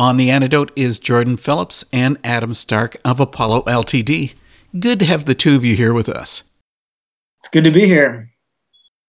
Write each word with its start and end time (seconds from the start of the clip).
On 0.00 0.16
the 0.16 0.30
antidote 0.30 0.72
is 0.74 0.98
Jordan 0.98 1.36
Phillips 1.36 1.84
and 1.92 2.16
Adam 2.24 2.54
Stark 2.54 2.96
of 3.04 3.20
Apollo 3.20 3.64
LTD. 3.64 4.32
Good 4.78 4.98
to 4.98 5.04
have 5.04 5.26
the 5.26 5.34
two 5.34 5.54
of 5.56 5.62
you 5.62 5.76
here 5.76 5.92
with 5.92 6.08
us. 6.08 6.44
It's 7.38 7.48
good 7.48 7.64
to 7.64 7.70
be 7.70 7.84
here. 7.84 8.30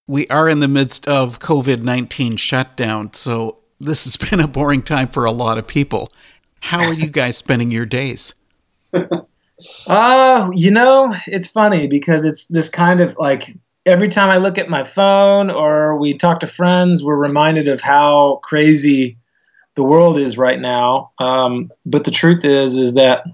We 0.05 0.27
are 0.27 0.49
in 0.49 0.59
the 0.59 0.67
midst 0.67 1.07
of 1.07 1.39
COVID 1.39 1.81
19 1.81 2.35
shutdown, 2.35 3.13
so 3.13 3.59
this 3.79 4.03
has 4.03 4.17
been 4.29 4.41
a 4.41 4.49
boring 4.49 4.83
time 4.83 5.07
for 5.07 5.23
a 5.23 5.31
lot 5.31 5.57
of 5.57 5.65
people. 5.65 6.11
How 6.59 6.83
are 6.83 6.93
you 6.93 7.07
guys 7.07 7.37
spending 7.37 7.71
your 7.71 7.85
days? 7.85 8.35
Uh, 9.87 10.49
you 10.55 10.71
know, 10.71 11.15
it's 11.27 11.45
funny 11.45 11.85
because 11.85 12.25
it's 12.25 12.47
this 12.47 12.67
kind 12.67 12.99
of 12.99 13.15
like 13.19 13.55
every 13.85 14.07
time 14.07 14.31
I 14.31 14.37
look 14.37 14.57
at 14.57 14.69
my 14.69 14.83
phone 14.83 15.51
or 15.51 15.99
we 15.99 16.13
talk 16.13 16.39
to 16.39 16.47
friends, 16.47 17.03
we're 17.03 17.15
reminded 17.15 17.67
of 17.67 17.79
how 17.79 18.39
crazy 18.41 19.19
the 19.81 19.87
world 19.87 20.19
is 20.19 20.37
right 20.37 20.59
now. 20.59 21.09
Um, 21.17 21.71
but 21.87 22.03
the 22.03 22.11
truth 22.11 22.45
is, 22.45 22.75
is 22.75 22.93
that 22.93 23.25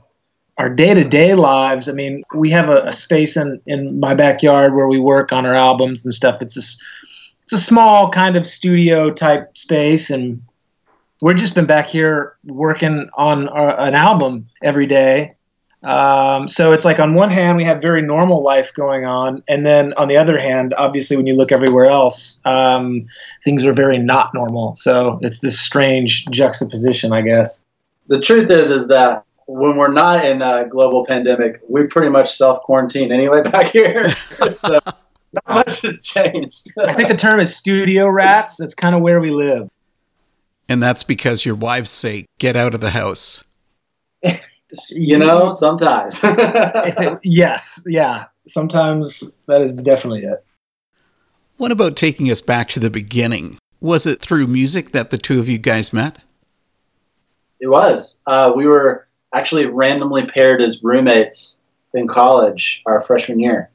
our 0.58 0.70
day-to-day 0.70 1.34
lives. 1.34 1.89
I 1.89 1.91
mean, 1.91 2.23
we 2.34 2.49
have 2.52 2.70
a, 2.70 2.84
a, 2.84 2.94
space 2.94 3.35
in 3.35 3.62
in 3.67 3.99
my 3.99 4.16
backyard 4.16 4.73
where 4.73 4.88
we 4.88 4.98
work 4.98 5.34
on 5.34 5.45
our 5.45 5.53
albums 5.53 6.05
and 6.05 6.13
stuff. 6.13 6.41
It's 6.41 6.55
a 6.55 6.63
it's 7.44 7.52
a 7.52 7.58
small 7.58 8.09
kind 8.12 8.38
of 8.38 8.48
studio 8.48 9.12
type 9.12 9.58
space, 9.58 10.09
and 10.09 10.41
we've 11.22 11.36
just 11.36 11.53
been 11.53 11.66
back 11.66 11.88
here 11.88 12.38
working 12.45 13.09
on 13.16 13.50
our, 13.50 13.77
an 13.77 13.94
album 13.94 14.48
every 14.64 14.86
day. 14.86 15.36
Um, 15.84 16.48
so 16.48 16.73
it's 16.73 16.86
like 16.86 16.99
on 16.99 17.13
one 17.13 17.30
hand 17.30 17.58
we 17.58 17.63
have 17.63 17.81
very 17.81 18.02
normal 18.02 18.44
life 18.44 18.73
going 18.73 19.05
on, 19.05 19.44
and 19.48 19.66
then 19.66 19.94
on 19.94 20.08
the 20.08 20.17
other 20.17 20.38
hand, 20.38 20.73
obviously 20.77 21.16
when 21.16 21.27
you 21.27 21.36
look 21.36 21.52
everywhere 21.52 21.86
else, 21.86 22.41
um, 22.45 23.05
things 23.44 23.63
are 23.63 23.73
very 23.73 24.00
not 24.00 24.34
normal. 24.34 24.73
So 24.76 25.20
it's 25.22 25.40
this 25.40 25.59
strange 25.59 26.26
juxtaposition, 26.27 27.13
I 27.13 27.22
guess. 27.22 27.66
The 28.08 28.20
truth 28.20 28.50
is, 28.50 28.72
is 28.72 28.88
that 28.88 29.23
when 29.48 29.77
we're 29.77 29.91
not 29.91 30.26
in 30.26 30.41
a 30.41 30.67
global 30.67 31.05
pandemic, 31.05 31.61
we 31.70 31.86
pretty 31.88 32.09
much 32.09 32.36
self 32.36 32.59
quarantine 32.61 33.11
anyway 33.11 33.42
back 33.44 33.67
here. 33.67 34.11
so 34.52 34.80
not 35.33 35.48
much 35.48 35.81
has 35.81 36.02
changed. 36.03 36.72
I 36.80 36.94
think 36.94 37.08
the 37.08 37.16
term 37.16 37.39
is 37.39 37.55
studio 37.55 38.08
rats. 38.09 38.58
That's 38.58 38.73
kind 38.73 38.95
of 38.95 39.02
where 39.02 39.20
we 39.20 39.30
live. 39.30 39.70
And 40.70 40.83
that's 40.83 41.03
because 41.03 41.45
your 41.45 41.55
wives 41.55 41.89
say, 41.89 42.25
get 42.39 42.55
out 42.55 42.73
of 42.73 42.81
the 42.81 42.89
house 42.89 43.44
you 44.90 45.18
know, 45.18 45.52
sometimes. 45.52 46.23
yes, 47.23 47.84
yeah. 47.86 48.26
Sometimes 48.48 49.34
that 49.48 49.62
is 49.62 49.76
definitely 49.76 50.23
it. 50.23 50.44
What 51.58 51.72
about 51.72 51.96
taking 51.96 52.30
us 52.30 52.42
back 52.42 52.70
to 52.70 52.80
the 52.80 52.90
beginning? 52.90 53.58
Was 53.80 54.06
it 54.06 54.22
through 54.22 54.48
music 54.48 54.92
that 54.92 55.10
the 55.10 55.18
two 55.18 55.40
of 55.40 55.50
you 55.50 55.58
guys 55.58 55.92
met? 55.92 56.20
It 57.60 57.68
was. 57.68 58.22
Uh, 58.28 58.54
we 58.56 58.68
were 58.68 59.08
actually 59.34 59.66
randomly 59.66 60.26
paired 60.26 60.62
as 60.62 60.84
roommates 60.84 61.64
in 61.94 62.08
college 62.08 62.82
our 62.86 63.02
freshman 63.02 63.40
year. 63.40 63.70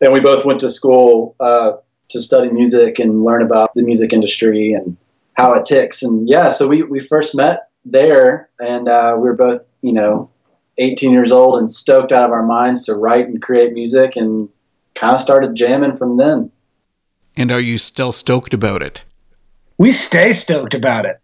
And 0.00 0.12
we 0.12 0.20
both 0.20 0.44
went 0.44 0.60
to 0.60 0.68
school 0.68 1.36
uh, 1.40 1.72
to 2.10 2.20
study 2.20 2.50
music 2.50 2.98
and 2.98 3.24
learn 3.24 3.42
about 3.42 3.72
the 3.74 3.82
music 3.82 4.12
industry 4.12 4.72
and 4.72 4.96
how 5.34 5.54
it 5.54 5.64
ticks. 5.64 6.02
And 6.02 6.28
yeah, 6.28 6.48
so 6.48 6.68
we, 6.68 6.82
we 6.82 7.00
first 7.00 7.34
met 7.34 7.68
there, 7.84 8.48
and 8.60 8.88
uh, 8.88 9.14
we 9.16 9.22
were 9.22 9.36
both, 9.36 9.66
you 9.82 9.92
know, 9.92 10.30
18 10.78 11.12
years 11.12 11.30
old 11.30 11.58
and 11.58 11.70
stoked 11.70 12.12
out 12.12 12.24
of 12.24 12.32
our 12.32 12.44
minds 12.44 12.84
to 12.86 12.94
write 12.94 13.26
and 13.28 13.40
create 13.40 13.72
music, 13.72 14.16
and 14.16 14.48
kind 14.94 15.14
of 15.14 15.20
started 15.20 15.54
jamming 15.54 15.96
from 15.96 16.16
then. 16.16 16.50
And 17.36 17.50
are 17.50 17.60
you 17.60 17.78
still 17.78 18.12
stoked 18.12 18.54
about 18.54 18.82
it? 18.82 19.04
We 19.78 19.92
stay 19.92 20.32
stoked 20.32 20.74
about 20.74 21.04
it. 21.04 21.20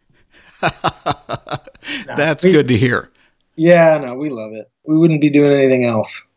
no, 0.62 0.70
That's 2.16 2.44
we, 2.44 2.52
good 2.52 2.68
to 2.68 2.76
hear. 2.76 3.10
Yeah, 3.56 3.98
no, 3.98 4.14
we 4.14 4.28
love 4.28 4.52
it. 4.52 4.70
We 4.84 4.98
wouldn't 4.98 5.20
be 5.20 5.30
doing 5.30 5.52
anything 5.52 5.84
else. 5.84 6.30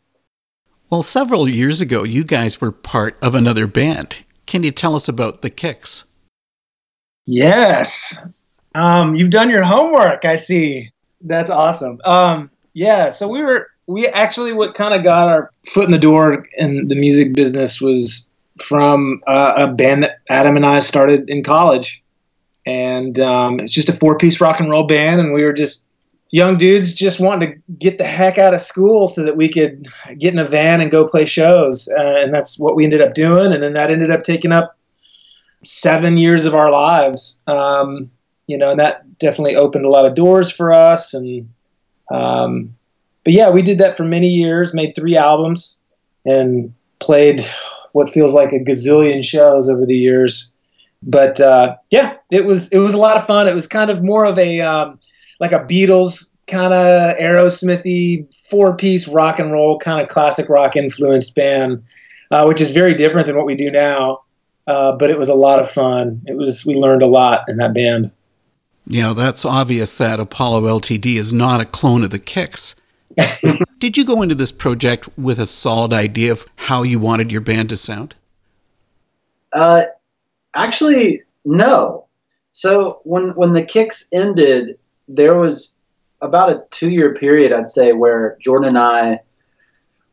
Well, 0.89 1.01
several 1.01 1.49
years 1.49 1.81
ago, 1.81 2.03
you 2.03 2.23
guys 2.23 2.61
were 2.61 2.71
part 2.71 3.17
of 3.21 3.33
another 3.33 3.65
band. 3.65 4.23
Can 4.45 4.61
you 4.63 4.71
tell 4.71 4.93
us 4.93 5.07
about 5.07 5.41
the 5.41 5.49
Kicks? 5.49 6.05
Yes. 7.25 8.17
Um, 8.75 9.15
you've 9.15 9.29
done 9.29 9.49
your 9.49 9.63
homework. 9.63 10.25
I 10.25 10.35
see. 10.35 10.89
That's 11.21 11.49
awesome. 11.49 11.99
Um, 12.05 12.51
yeah. 12.73 13.09
So 13.09 13.27
we 13.27 13.41
were 13.41 13.69
we 13.87 14.07
actually 14.07 14.53
what 14.53 14.75
kind 14.75 14.93
of 14.93 15.03
got 15.03 15.27
our 15.27 15.51
foot 15.65 15.85
in 15.85 15.91
the 15.91 15.99
door 15.99 16.47
in 16.57 16.87
the 16.87 16.95
music 16.95 17.33
business 17.33 17.81
was 17.81 18.31
from 18.61 19.21
uh, 19.27 19.53
a 19.57 19.67
band 19.67 20.03
that 20.03 20.19
Adam 20.29 20.55
and 20.55 20.65
I 20.65 20.79
started 20.79 21.29
in 21.29 21.43
college, 21.43 22.03
and 22.65 23.19
um, 23.19 23.59
it's 23.59 23.73
just 23.73 23.89
a 23.89 23.93
four 23.93 24.17
piece 24.17 24.39
rock 24.39 24.59
and 24.59 24.69
roll 24.69 24.85
band, 24.85 25.19
and 25.19 25.33
we 25.33 25.43
were 25.43 25.53
just 25.53 25.89
young 26.31 26.57
dudes 26.57 26.95
just 26.95 27.19
wanting 27.19 27.51
to 27.51 27.73
get 27.77 27.99
the 27.99 28.03
heck 28.03 28.39
out 28.39 28.55
of 28.55 28.61
school 28.61 29.07
so 29.07 29.23
that 29.23 29.37
we 29.37 29.47
could 29.47 29.87
get 30.17 30.33
in 30.33 30.39
a 30.39 30.45
van 30.45 30.81
and 30.81 30.89
go 30.89 31.07
play 31.07 31.25
shows, 31.25 31.87
uh, 31.97 32.21
and 32.21 32.33
that's 32.33 32.59
what 32.59 32.75
we 32.75 32.83
ended 32.83 33.01
up 33.01 33.13
doing, 33.13 33.53
and 33.53 33.61
then 33.61 33.73
that 33.73 33.91
ended 33.91 34.11
up 34.11 34.23
taking 34.23 34.51
up 34.51 34.75
seven 35.63 36.17
years 36.17 36.45
of 36.45 36.53
our 36.53 36.71
lives. 36.71 37.41
Um, 37.47 38.09
you 38.47 38.57
know, 38.57 38.71
and 38.71 38.79
that 38.79 39.17
definitely 39.19 39.55
opened 39.55 39.85
a 39.85 39.89
lot 39.89 40.05
of 40.05 40.15
doors 40.15 40.51
for 40.51 40.73
us. 40.73 41.13
And, 41.13 41.49
um, 42.11 42.75
but 43.23 43.33
yeah, 43.33 43.49
we 43.49 43.61
did 43.61 43.77
that 43.79 43.95
for 43.95 44.03
many 44.03 44.27
years, 44.27 44.73
made 44.73 44.95
three 44.95 45.15
albums, 45.15 45.81
and 46.25 46.73
played 46.99 47.41
what 47.93 48.09
feels 48.09 48.33
like 48.33 48.51
a 48.51 48.59
gazillion 48.59 49.23
shows 49.23 49.69
over 49.69 49.85
the 49.85 49.95
years. 49.95 50.55
But 51.01 51.39
uh, 51.39 51.75
yeah, 51.89 52.15
it 52.31 52.45
was 52.45 52.71
it 52.71 52.79
was 52.79 52.93
a 52.93 52.97
lot 52.97 53.17
of 53.17 53.25
fun. 53.25 53.47
It 53.47 53.55
was 53.55 53.67
kind 53.67 53.89
of 53.89 54.03
more 54.03 54.25
of 54.25 54.37
a 54.37 54.61
um, 54.61 54.99
like 55.39 55.51
a 55.51 55.59
Beatles 55.59 56.31
kind 56.47 56.73
of 56.73 57.17
Aerosmithy 57.17 58.33
four 58.49 58.75
piece 58.75 59.07
rock 59.07 59.39
and 59.39 59.51
roll 59.51 59.79
kind 59.79 60.01
of 60.01 60.07
classic 60.07 60.49
rock 60.49 60.75
influenced 60.75 61.35
band, 61.35 61.83
uh, 62.31 62.45
which 62.45 62.61
is 62.61 62.71
very 62.71 62.93
different 62.93 63.27
than 63.27 63.35
what 63.35 63.45
we 63.45 63.55
do 63.55 63.71
now. 63.71 64.21
Uh, 64.65 64.93
but 64.93 65.09
it 65.09 65.17
was 65.17 65.29
a 65.29 65.33
lot 65.33 65.59
of 65.59 65.69
fun. 65.69 66.21
It 66.25 66.37
was 66.37 66.65
we 66.65 66.73
learned 66.73 67.01
a 67.01 67.07
lot 67.07 67.41
in 67.49 67.57
that 67.57 67.73
band. 67.73 68.11
Yeah, 68.85 69.13
that's 69.13 69.45
obvious 69.45 69.97
that 69.97 70.19
Apollo 70.19 70.61
LTD 70.79 71.15
is 71.15 71.31
not 71.31 71.61
a 71.61 71.65
clone 71.65 72.03
of 72.03 72.09
the 72.09 72.19
Kicks. 72.19 72.75
Did 73.79 73.97
you 73.97 74.05
go 74.05 74.21
into 74.21 74.35
this 74.35 74.51
project 74.51 75.07
with 75.17 75.39
a 75.39 75.45
solid 75.45 75.93
idea 75.93 76.31
of 76.31 76.45
how 76.55 76.83
you 76.83 76.99
wanted 76.99 77.31
your 77.31 77.41
band 77.41 77.69
to 77.69 77.77
sound? 77.77 78.15
Uh, 79.53 79.83
actually, 80.55 81.21
no. 81.45 82.07
So 82.51 83.01
when 83.03 83.29
when 83.35 83.53
the 83.53 83.63
Kicks 83.63 84.07
ended, 84.11 84.77
there 85.07 85.37
was 85.37 85.81
about 86.21 86.49
a 86.49 86.63
two 86.71 86.89
year 86.89 87.13
period, 87.13 87.53
I'd 87.53 87.69
say, 87.69 87.93
where 87.93 88.37
Jordan 88.41 88.69
and 88.69 88.77
I 88.77 89.19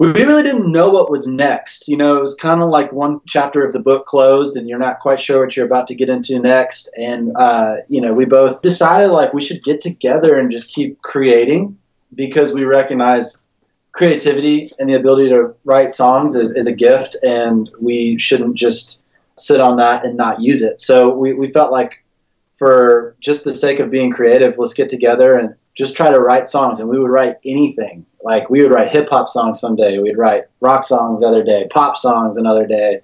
we 0.01 0.13
really 0.13 0.43
didn't 0.43 0.73
know 0.73 0.89
what 0.89 1.11
was 1.11 1.27
next. 1.27 1.87
You 1.87 1.99
know, 1.99 2.17
it 2.17 2.23
was 2.23 2.35
kind 2.35 2.63
of 2.63 2.71
like 2.71 2.91
one 2.91 3.21
chapter 3.27 3.63
of 3.63 3.75
the 3.75 3.79
book 3.79 4.07
closed, 4.07 4.57
and 4.57 4.67
you're 4.67 4.79
not 4.79 4.99
quite 4.99 5.21
sure 5.21 5.45
what 5.45 5.55
you're 5.55 5.67
about 5.67 5.87
to 5.89 5.95
get 5.95 6.09
into 6.09 6.39
next. 6.39 6.91
And 6.97 7.37
uh, 7.37 7.77
you 7.91 8.01
know, 8.01 8.15
we 8.15 8.25
both 8.25 8.63
decided 8.63 9.09
like 9.09 9.35
we 9.35 9.43
should 9.43 9.63
get 9.63 9.83
together 9.83 10.39
and 10.39 10.51
just 10.51 10.73
keep 10.73 11.03
creating 11.03 11.77
because 12.15 12.55
we 12.55 12.65
recognize 12.65 13.53
creativity 13.93 14.73
and 14.79 14.89
the 14.89 14.95
ability 14.95 15.29
to 15.29 15.55
write 15.67 15.93
songs 15.93 16.35
is, 16.35 16.57
is 16.57 16.67
a 16.67 16.73
gift, 16.73 17.19
and 17.23 17.71
we 17.79 18.19
shouldn't 18.19 18.57
just 18.57 19.05
sit 19.37 19.61
on 19.61 19.77
that 19.77 20.07
and 20.07 20.17
not 20.17 20.41
use 20.41 20.63
it. 20.63 20.81
So 20.81 21.15
we, 21.15 21.35
we 21.35 21.53
felt 21.53 21.73
like 21.73 22.03
for 22.55 23.17
just 23.21 23.45
the 23.45 23.53
sake 23.53 23.81
of 23.81 23.91
being 23.91 24.11
creative, 24.11 24.57
let's 24.57 24.73
get 24.73 24.89
together 24.89 25.35
and 25.39 25.55
just 25.75 25.97
try 25.97 26.11
to 26.11 26.21
write 26.21 26.49
songs. 26.49 26.81
And 26.81 26.89
we 26.89 26.99
would 26.99 27.11
write 27.11 27.37
anything 27.45 28.07
like 28.23 28.51
we 28.51 28.63
would 28.63 28.73
write 28.73 28.93
hip 28.93 29.09
hop 29.09 29.29
songs 29.29 29.61
someday, 29.61 29.99
we'd 29.99 30.19
write 30.19 30.45
rock 30.61 30.85
songs 30.85 31.23
other 31.23 31.43
day, 31.43 31.67
pop 31.71 31.97
songs 31.97 32.37
another 32.37 32.67
day. 32.67 33.01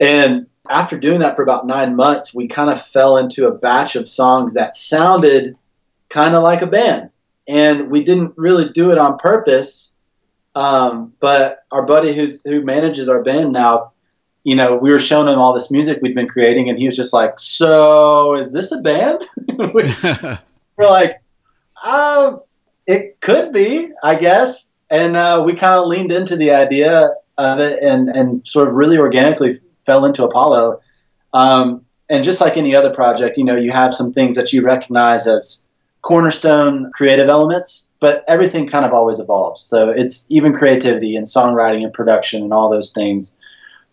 And 0.00 0.46
after 0.68 0.98
doing 0.98 1.20
that 1.20 1.36
for 1.36 1.42
about 1.42 1.66
nine 1.66 1.96
months, 1.96 2.34
we 2.34 2.48
kind 2.48 2.70
of 2.70 2.84
fell 2.84 3.16
into 3.16 3.46
a 3.46 3.52
batch 3.52 3.96
of 3.96 4.08
songs 4.08 4.54
that 4.54 4.74
sounded 4.74 5.56
kind 6.08 6.34
of 6.34 6.42
like 6.42 6.62
a 6.62 6.66
band. 6.66 7.10
And 7.46 7.90
we 7.90 8.02
didn't 8.02 8.34
really 8.36 8.68
do 8.68 8.90
it 8.90 8.98
on 8.98 9.18
purpose. 9.18 9.94
Um, 10.54 11.12
but 11.20 11.64
our 11.70 11.86
buddy 11.86 12.12
who's 12.12 12.42
who 12.44 12.62
manages 12.62 13.08
our 13.08 13.22
band 13.22 13.52
now, 13.52 13.92
you 14.42 14.56
know, 14.56 14.76
we 14.76 14.90
were 14.90 14.98
showing 14.98 15.28
him 15.28 15.38
all 15.38 15.52
this 15.52 15.70
music 15.70 16.00
we'd 16.02 16.14
been 16.14 16.28
creating, 16.28 16.68
and 16.68 16.78
he 16.78 16.86
was 16.86 16.96
just 16.96 17.12
like, 17.12 17.38
"So, 17.38 18.34
is 18.34 18.52
this 18.52 18.72
a 18.72 18.80
band?" 18.80 19.22
we're 19.58 20.38
like, 20.78 21.20
"Oh, 21.84 22.44
it 22.86 23.20
could 23.20 23.52
be, 23.52 23.90
I 24.02 24.14
guess. 24.16 24.72
And 24.90 25.16
uh, 25.16 25.42
we 25.44 25.54
kind 25.54 25.74
of 25.74 25.86
leaned 25.86 26.12
into 26.12 26.36
the 26.36 26.50
idea 26.50 27.10
of 27.38 27.58
it 27.60 27.82
and, 27.82 28.08
and 28.10 28.46
sort 28.46 28.68
of 28.68 28.74
really 28.74 28.98
organically 28.98 29.54
fell 29.86 30.04
into 30.04 30.24
Apollo. 30.24 30.80
Um, 31.32 31.84
and 32.08 32.24
just 32.24 32.40
like 32.40 32.56
any 32.56 32.74
other 32.74 32.92
project, 32.92 33.38
you 33.38 33.44
know, 33.44 33.56
you 33.56 33.70
have 33.70 33.94
some 33.94 34.12
things 34.12 34.34
that 34.34 34.52
you 34.52 34.62
recognize 34.62 35.28
as 35.28 35.68
cornerstone 36.02 36.90
creative 36.92 37.28
elements, 37.28 37.92
but 38.00 38.24
everything 38.26 38.66
kind 38.66 38.84
of 38.84 38.92
always 38.92 39.20
evolves. 39.20 39.60
So 39.60 39.90
it's 39.90 40.30
even 40.30 40.52
creativity 40.52 41.14
and 41.14 41.26
songwriting 41.26 41.84
and 41.84 41.92
production 41.92 42.42
and 42.42 42.52
all 42.52 42.70
those 42.70 42.92
things. 42.92 43.38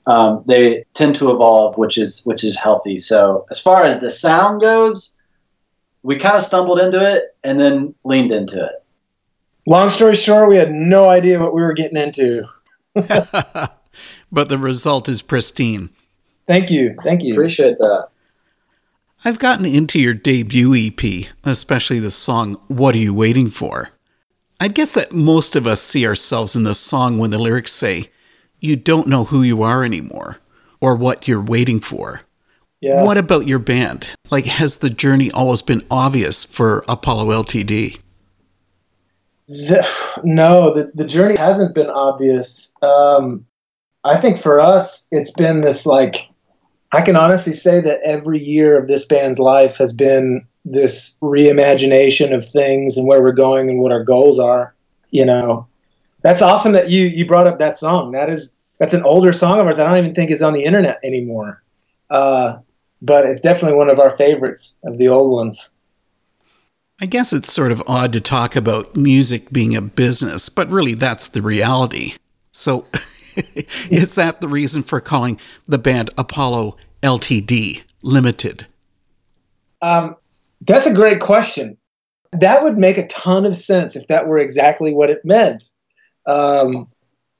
Um, 0.07 0.43
they 0.47 0.85
tend 0.93 1.15
to 1.15 1.31
evolve, 1.31 1.77
which 1.77 1.97
is 1.97 2.23
which 2.25 2.43
is 2.43 2.57
healthy. 2.57 2.97
So 2.97 3.45
as 3.51 3.59
far 3.59 3.83
as 3.83 3.99
the 3.99 4.09
sound 4.09 4.61
goes, 4.61 5.16
we 6.07 6.15
kind 6.15 6.37
of 6.37 6.41
stumbled 6.41 6.79
into 6.79 7.05
it 7.05 7.35
and 7.43 7.59
then 7.59 7.93
leaned 8.05 8.31
into 8.31 8.63
it. 8.63 8.81
Long 9.65 9.89
story 9.89 10.15
short, 10.15 10.47
we 10.47 10.55
had 10.55 10.71
no 10.71 11.09
idea 11.09 11.37
what 11.37 11.53
we 11.53 11.61
were 11.61 11.73
getting 11.73 11.97
into. 11.97 12.45
but 12.95 14.47
the 14.47 14.57
result 14.57 15.09
is 15.09 15.21
pristine. 15.21 15.89
Thank 16.47 16.71
you. 16.71 16.95
Thank 17.03 17.23
you. 17.23 17.33
Appreciate 17.33 17.77
that. 17.79 18.07
I've 19.25 19.37
gotten 19.37 19.65
into 19.65 19.99
your 19.99 20.13
debut 20.13 20.73
EP, 20.73 21.27
especially 21.43 21.99
the 21.99 22.09
song 22.09 22.53
What 22.69 22.95
Are 22.95 22.99
You 22.99 23.13
Waiting 23.13 23.49
For? 23.49 23.89
I'd 24.61 24.75
guess 24.75 24.93
that 24.93 25.11
most 25.11 25.57
of 25.57 25.67
us 25.67 25.81
see 25.81 26.07
ourselves 26.07 26.55
in 26.55 26.63
the 26.63 26.73
song 26.73 27.17
when 27.17 27.31
the 27.31 27.37
lyrics 27.37 27.73
say, 27.73 28.11
You 28.61 28.77
don't 28.77 29.09
know 29.09 29.25
who 29.25 29.41
you 29.41 29.61
are 29.61 29.83
anymore, 29.83 30.37
or 30.79 30.95
what 30.95 31.27
you're 31.27 31.43
waiting 31.43 31.81
for. 31.81 32.21
Yeah. 32.81 33.03
What 33.03 33.17
about 33.17 33.47
your 33.47 33.59
band? 33.59 34.15
Like, 34.29 34.45
has 34.45 34.77
the 34.77 34.89
journey 34.89 35.31
always 35.31 35.61
been 35.61 35.83
obvious 35.89 36.43
for 36.43 36.83
Apollo 36.87 37.25
LTD? 37.25 37.99
The, 39.47 40.19
no, 40.23 40.73
the, 40.73 40.91
the 40.93 41.05
journey 41.05 41.37
hasn't 41.37 41.73
been 41.73 41.89
obvious. 41.89 42.75
Um, 42.81 43.45
I 44.03 44.19
think 44.19 44.37
for 44.37 44.59
us, 44.59 45.07
it's 45.11 45.31
been 45.31 45.61
this 45.61 45.85
like, 45.85 46.29
I 46.91 47.01
can 47.01 47.15
honestly 47.15 47.53
say 47.53 47.81
that 47.81 48.01
every 48.03 48.43
year 48.43 48.77
of 48.77 48.87
this 48.87 49.05
band's 49.05 49.39
life 49.39 49.77
has 49.77 49.91
been 49.91 50.45
this 50.63 51.17
reimagination 51.21 52.33
of 52.33 52.47
things 52.47 52.97
and 52.97 53.07
where 53.07 53.21
we're 53.21 53.31
going 53.31 53.69
and 53.69 53.79
what 53.79 53.91
our 53.91 54.03
goals 54.03 54.37
are. 54.39 54.75
You 55.09 55.25
know, 55.25 55.67
that's 56.21 56.41
awesome 56.41 56.73
that 56.73 56.89
you 56.89 57.05
you 57.05 57.25
brought 57.25 57.47
up 57.47 57.59
that 57.59 57.77
song. 57.77 58.11
That 58.11 58.29
is 58.29 58.55
that's 58.77 58.93
an 58.93 59.03
older 59.03 59.31
song 59.31 59.59
of 59.59 59.65
ours. 59.65 59.79
I 59.79 59.87
don't 59.87 59.97
even 59.97 60.13
think 60.13 60.31
is 60.31 60.41
on 60.41 60.53
the 60.53 60.63
internet 60.63 60.99
anymore. 61.03 61.63
Uh, 62.09 62.59
but 63.01 63.25
it's 63.25 63.41
definitely 63.41 63.77
one 63.77 63.89
of 63.89 63.99
our 63.99 64.09
favorites 64.09 64.79
of 64.83 64.97
the 64.97 65.07
old 65.07 65.31
ones. 65.31 65.71
I 66.99 67.05
guess 67.05 67.31
it's 67.31 67.53
sort 67.53 67.71
of 67.71 67.83
odd 67.87 68.11
to 68.13 68.21
talk 68.21 68.55
about 68.55 68.95
music 68.95 69.51
being 69.51 69.75
a 69.75 69.81
business, 69.81 70.49
but 70.49 70.67
really 70.69 70.95
that's 70.95 71.27
the 71.27 71.43
reality. 71.43 72.13
So, 72.51 72.87
is 73.91 74.15
that 74.15 74.41
the 74.41 74.47
reason 74.47 74.81
for 74.81 74.99
calling 74.99 75.39
the 75.67 75.77
band 75.77 76.09
Apollo 76.17 76.77
LTD 77.03 77.83
Limited? 78.01 78.65
Um, 79.81 80.15
that's 80.61 80.87
a 80.87 80.93
great 80.93 81.19
question. 81.19 81.77
That 82.31 82.63
would 82.63 82.79
make 82.79 82.97
a 82.97 83.07
ton 83.07 83.45
of 83.45 83.55
sense 83.55 83.95
if 83.95 84.07
that 84.07 84.27
were 84.27 84.39
exactly 84.39 84.91
what 84.93 85.11
it 85.11 85.23
meant. 85.23 85.71
Um, 86.25 86.87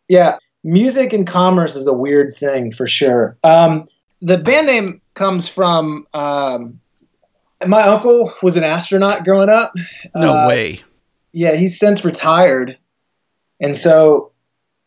yeah, 0.08 0.38
music 0.64 1.14
and 1.14 1.26
commerce 1.26 1.76
is 1.76 1.88
a 1.88 1.94
weird 1.94 2.34
thing 2.36 2.72
for 2.72 2.88
sure. 2.88 3.38
Um, 3.44 3.86
the 4.22 4.38
band 4.38 4.68
name 4.68 5.02
comes 5.18 5.48
from 5.48 6.08
um, 6.14 6.80
my 7.66 7.82
uncle 7.82 8.32
was 8.42 8.56
an 8.56 8.64
astronaut 8.64 9.26
growing 9.26 9.50
up. 9.50 9.74
No 10.16 10.34
uh, 10.34 10.48
way. 10.48 10.80
Yeah, 11.34 11.56
he's 11.56 11.78
since 11.78 12.06
retired, 12.06 12.78
and 13.60 13.76
so 13.76 14.32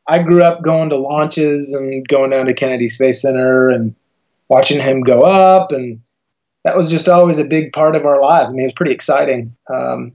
I 0.07 0.23
grew 0.23 0.43
up 0.43 0.63
going 0.63 0.89
to 0.89 0.97
launches 0.97 1.75
and 1.75 2.07
going 2.09 2.31
down 2.31 2.47
to 2.47 2.55
Kennedy 2.55 2.89
Space 2.89 3.21
Center 3.21 3.69
and 3.69 3.95
watching 4.49 4.81
him 4.81 5.03
go 5.03 5.23
up, 5.23 5.73
and 5.73 6.01
that 6.65 6.77
was 6.77 6.91
just 6.91 7.09
always 7.09 7.39
a 7.39 7.45
big 7.45 7.73
part 7.73 7.97
of 7.97 8.07
our 8.07 8.21
lives. 8.21 8.51
I 8.51 8.53
mean, 8.53 8.63
it 8.63 8.67
was 8.67 8.75
pretty 8.75 8.93
exciting, 8.93 9.55
um, 9.73 10.13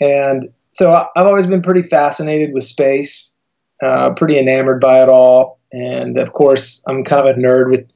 and 0.00 0.52
so 0.70 0.92
I've 0.92 1.26
always 1.26 1.46
been 1.46 1.62
pretty 1.62 1.82
fascinated 1.82 2.52
with 2.52 2.64
space, 2.64 3.34
uh, 3.82 4.10
pretty 4.14 4.38
enamored 4.38 4.80
by 4.80 5.02
it 5.02 5.08
all, 5.08 5.58
and 5.72 6.16
of 6.18 6.32
course, 6.32 6.82
I'm 6.86 7.04
kind 7.04 7.28
of 7.28 7.36
a 7.36 7.40
nerd 7.40 7.70
with 7.70 7.88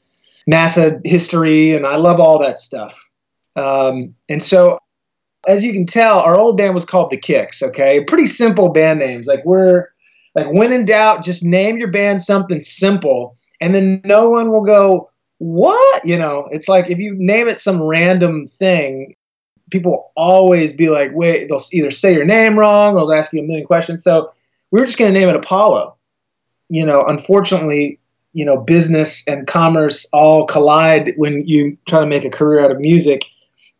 NASA 0.50 1.04
history, 1.04 1.74
and 1.74 1.86
I 1.86 1.96
love 1.96 2.20
all 2.20 2.38
that 2.40 2.58
stuff. 2.58 2.98
Um, 3.56 4.14
and 4.28 4.42
so, 4.42 4.78
as 5.48 5.64
you 5.64 5.72
can 5.72 5.86
tell, 5.86 6.20
our 6.20 6.38
old 6.38 6.56
band 6.56 6.74
was 6.74 6.84
called 6.84 7.10
the 7.10 7.16
Kicks. 7.16 7.62
Okay, 7.62 8.04
pretty 8.04 8.26
simple 8.26 8.68
band 8.68 8.98
names. 8.98 9.26
Like 9.26 9.44
we're 9.44 9.88
like 10.34 10.52
when 10.52 10.72
in 10.72 10.84
doubt, 10.84 11.24
just 11.24 11.44
name 11.44 11.78
your 11.78 11.90
band 11.90 12.22
something 12.22 12.60
simple, 12.60 13.34
and 13.60 13.74
then 13.74 14.00
no 14.04 14.28
one 14.28 14.50
will 14.50 14.64
go, 14.64 15.10
"What?" 15.38 16.04
You 16.04 16.18
know, 16.18 16.48
it's 16.52 16.68
like 16.68 16.90
if 16.90 16.98
you 16.98 17.14
name 17.18 17.48
it 17.48 17.60
some 17.60 17.82
random 17.82 18.46
thing, 18.46 19.16
people 19.70 20.12
always 20.16 20.72
be 20.72 20.90
like, 20.90 21.10
"Wait," 21.14 21.48
they'll 21.48 21.60
either 21.72 21.90
say 21.90 22.12
your 22.12 22.24
name 22.24 22.58
wrong 22.58 22.96
or 22.96 23.06
they'll 23.06 23.18
ask 23.18 23.32
you 23.32 23.40
a 23.40 23.46
million 23.46 23.66
questions. 23.66 24.04
So 24.04 24.32
we 24.70 24.78
were 24.78 24.86
just 24.86 24.98
going 24.98 25.12
to 25.12 25.18
name 25.18 25.28
it 25.28 25.36
Apollo. 25.36 25.96
You 26.68 26.84
know, 26.84 27.04
unfortunately, 27.04 27.98
you 28.36 28.44
know, 28.44 28.58
business 28.58 29.26
and 29.26 29.46
commerce 29.46 30.06
all 30.12 30.44
collide 30.44 31.14
when 31.16 31.40
you 31.46 31.74
try 31.88 32.00
to 32.00 32.06
make 32.06 32.22
a 32.22 32.28
career 32.28 32.62
out 32.62 32.70
of 32.70 32.78
music 32.78 33.24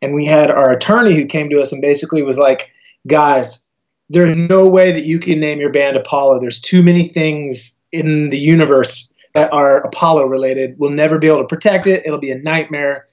and 0.01 0.15
we 0.15 0.25
had 0.25 0.51
our 0.51 0.73
attorney 0.73 1.15
who 1.15 1.27
came 1.27 1.51
to 1.51 1.61
us 1.61 1.73
and 1.73 1.83
basically 1.83 2.23
was 2.23 2.39
like, 2.39 2.71
guys, 3.07 3.71
there's 4.09 4.35
no 4.35 4.67
way 4.67 4.93
that 4.93 5.05
you 5.05 5.19
can 5.19 5.41
name 5.41 5.61
your 5.61 5.71
band 5.71 5.99
Apollo. 5.99 6.41
There's 6.41 6.59
too 6.59 6.83
many 6.83 7.07
things 7.07 7.79
in 7.93 8.31
the 8.31 8.39
universe 8.39 9.13
that 9.35 9.53
are 9.53 9.83
Apollo 9.83 10.25
related. 10.25 10.75
We'll 10.79 10.89
never 10.89 11.19
be 11.19 11.27
able 11.27 11.43
to 11.43 11.47
protect 11.47 11.87
it. 11.87 12.03
It'll 12.07 12.19
be 12.19 12.31
a 12.31 12.39
nightmare. 12.39 13.05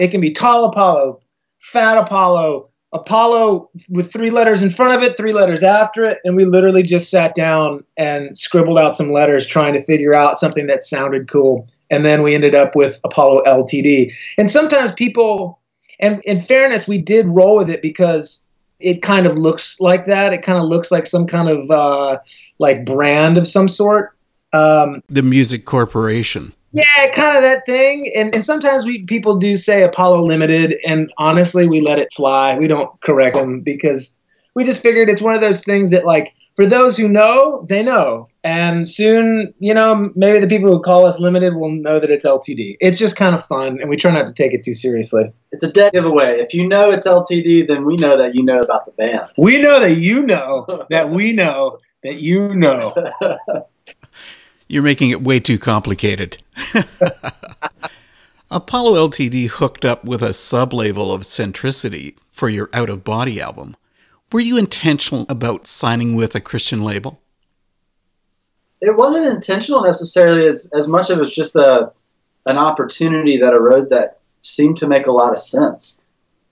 It 0.00 0.08
can 0.08 0.20
be 0.20 0.32
tall 0.32 0.64
Apollo, 0.64 1.20
fat 1.60 1.96
Apollo, 1.96 2.67
Apollo 2.92 3.68
with 3.90 4.10
three 4.12 4.30
letters 4.30 4.62
in 4.62 4.70
front 4.70 4.94
of 4.94 5.02
it, 5.02 5.16
three 5.16 5.32
letters 5.32 5.62
after 5.62 6.04
it. 6.04 6.18
And 6.24 6.36
we 6.36 6.44
literally 6.44 6.82
just 6.82 7.10
sat 7.10 7.34
down 7.34 7.84
and 7.96 8.36
scribbled 8.36 8.78
out 8.78 8.94
some 8.94 9.10
letters 9.10 9.46
trying 9.46 9.74
to 9.74 9.82
figure 9.82 10.14
out 10.14 10.38
something 10.38 10.66
that 10.68 10.82
sounded 10.82 11.28
cool. 11.28 11.68
And 11.90 12.04
then 12.04 12.22
we 12.22 12.34
ended 12.34 12.54
up 12.54 12.74
with 12.74 13.00
Apollo 13.04 13.42
LTD. 13.46 14.12
And 14.38 14.50
sometimes 14.50 14.92
people 14.92 15.58
and 16.00 16.20
in 16.24 16.40
fairness, 16.40 16.86
we 16.86 16.98
did 16.98 17.26
roll 17.26 17.56
with 17.56 17.70
it 17.70 17.82
because 17.82 18.46
it 18.80 19.02
kind 19.02 19.26
of 19.26 19.36
looks 19.36 19.80
like 19.80 20.04
that. 20.06 20.32
It 20.32 20.42
kind 20.42 20.58
of 20.58 20.64
looks 20.64 20.90
like 20.90 21.06
some 21.06 21.26
kind 21.26 21.48
of 21.48 21.70
uh, 21.70 22.18
like 22.58 22.84
brand 22.84 23.38
of 23.38 23.46
some 23.46 23.68
sort. 23.68 24.16
Um, 24.52 25.02
the 25.08 25.22
Music 25.22 25.64
Corporation. 25.64 26.52
Yeah, 26.72 27.10
kind 27.12 27.36
of 27.36 27.42
that 27.42 27.64
thing. 27.66 28.12
And, 28.14 28.34
and 28.34 28.44
sometimes 28.44 28.84
we 28.84 29.04
people 29.04 29.36
do 29.36 29.56
say 29.56 29.82
Apollo 29.82 30.22
Limited, 30.22 30.74
and 30.86 31.10
honestly, 31.18 31.66
we 31.66 31.80
let 31.80 31.98
it 31.98 32.12
fly. 32.12 32.56
We 32.56 32.66
don't 32.66 33.00
correct 33.00 33.36
them 33.36 33.60
because 33.60 34.18
we 34.54 34.64
just 34.64 34.82
figured 34.82 35.08
it's 35.08 35.22
one 35.22 35.34
of 35.34 35.40
those 35.40 35.64
things 35.64 35.90
that 35.90 36.04
like 36.04 36.34
for 36.56 36.66
those 36.66 36.96
who 36.96 37.08
know, 37.08 37.64
they 37.68 37.82
know. 37.82 38.28
And 38.42 38.88
soon, 38.88 39.54
you 39.60 39.72
know, 39.72 40.10
maybe 40.16 40.40
the 40.40 40.48
people 40.48 40.70
who 40.70 40.80
call 40.80 41.06
us 41.06 41.20
limited 41.20 41.54
will 41.54 41.70
know 41.70 42.00
that 42.00 42.10
it's 42.10 42.24
LTD. 42.24 42.76
It's 42.80 42.98
just 42.98 43.16
kind 43.16 43.34
of 43.34 43.44
fun, 43.44 43.80
and 43.80 43.88
we 43.88 43.96
try 43.96 44.12
not 44.12 44.26
to 44.26 44.34
take 44.34 44.52
it 44.52 44.62
too 44.62 44.74
seriously. 44.74 45.30
It's 45.52 45.64
a 45.64 45.70
dead 45.70 45.92
giveaway. 45.92 46.40
If 46.40 46.52
you 46.52 46.66
know 46.66 46.90
it's 46.90 47.06
LTD, 47.06 47.68
then 47.68 47.84
we 47.84 47.96
know 47.96 48.16
that 48.16 48.34
you 48.34 48.42
know 48.42 48.58
about 48.58 48.86
the 48.86 48.92
band. 48.92 49.28
We 49.36 49.62
know 49.62 49.80
that 49.80 49.96
you 49.96 50.26
know 50.26 50.86
that 50.90 51.10
we 51.10 51.32
know 51.32 51.78
that 52.02 52.20
you 52.20 52.54
know. 52.54 52.94
You're 54.68 54.82
making 54.82 55.10
it 55.10 55.22
way 55.22 55.40
too 55.40 55.58
complicated. 55.58 56.38
Apollo 58.50 59.08
LTD 59.08 59.48
hooked 59.48 59.84
up 59.84 60.04
with 60.04 60.22
a 60.22 60.32
sub 60.32 60.72
label 60.72 61.12
of 61.12 61.22
Centricity 61.22 62.14
for 62.30 62.48
your 62.48 62.68
Out 62.72 62.90
of 62.90 63.04
Body 63.04 63.40
album. 63.40 63.76
Were 64.30 64.40
you 64.40 64.58
intentional 64.58 65.26
about 65.28 65.66
signing 65.66 66.14
with 66.14 66.34
a 66.34 66.40
Christian 66.40 66.82
label? 66.82 67.20
It 68.80 68.96
wasn't 68.96 69.26
intentional 69.26 69.82
necessarily 69.82 70.46
as, 70.46 70.70
as 70.74 70.86
much 70.86 71.10
as 71.10 71.16
it 71.16 71.18
was 71.18 71.34
just 71.34 71.56
a 71.56 71.92
an 72.46 72.56
opportunity 72.56 73.36
that 73.36 73.52
arose 73.52 73.90
that 73.90 74.20
seemed 74.40 74.76
to 74.78 74.88
make 74.88 75.06
a 75.06 75.12
lot 75.12 75.32
of 75.32 75.38
sense. 75.38 76.02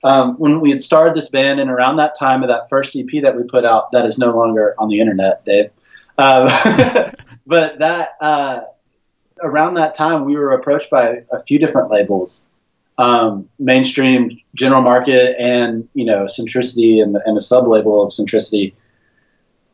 Um, 0.04 0.34
when 0.34 0.60
we 0.60 0.70
had 0.70 0.80
started 0.80 1.14
this 1.14 1.30
band 1.30 1.58
and 1.58 1.70
around 1.70 1.96
that 1.96 2.14
time 2.18 2.42
of 2.42 2.48
that 2.48 2.68
first 2.68 2.94
EP 2.94 3.22
that 3.22 3.34
we 3.34 3.44
put 3.44 3.64
out, 3.64 3.90
that 3.92 4.04
is 4.04 4.18
no 4.18 4.36
longer 4.36 4.74
on 4.78 4.88
the 4.88 5.00
internet, 5.00 5.44
Dave. 5.46 5.70
Um, 6.18 6.48
but 7.46 7.78
that 7.78 8.10
uh, 8.20 8.60
around 9.42 9.74
that 9.74 9.94
time, 9.94 10.24
we 10.24 10.36
were 10.36 10.52
approached 10.52 10.90
by 10.90 11.22
a 11.32 11.40
few 11.40 11.58
different 11.58 11.90
labels 11.90 12.48
um, 12.98 13.48
mainstream 13.58 14.30
general 14.54 14.82
market 14.82 15.36
and 15.38 15.88
you 15.94 16.04
know 16.04 16.24
centricity 16.24 17.02
and 17.02 17.14
the, 17.14 17.22
and 17.26 17.36
the 17.36 17.40
sub 17.40 17.66
label 17.66 18.02
of 18.02 18.10
centricity. 18.10 18.74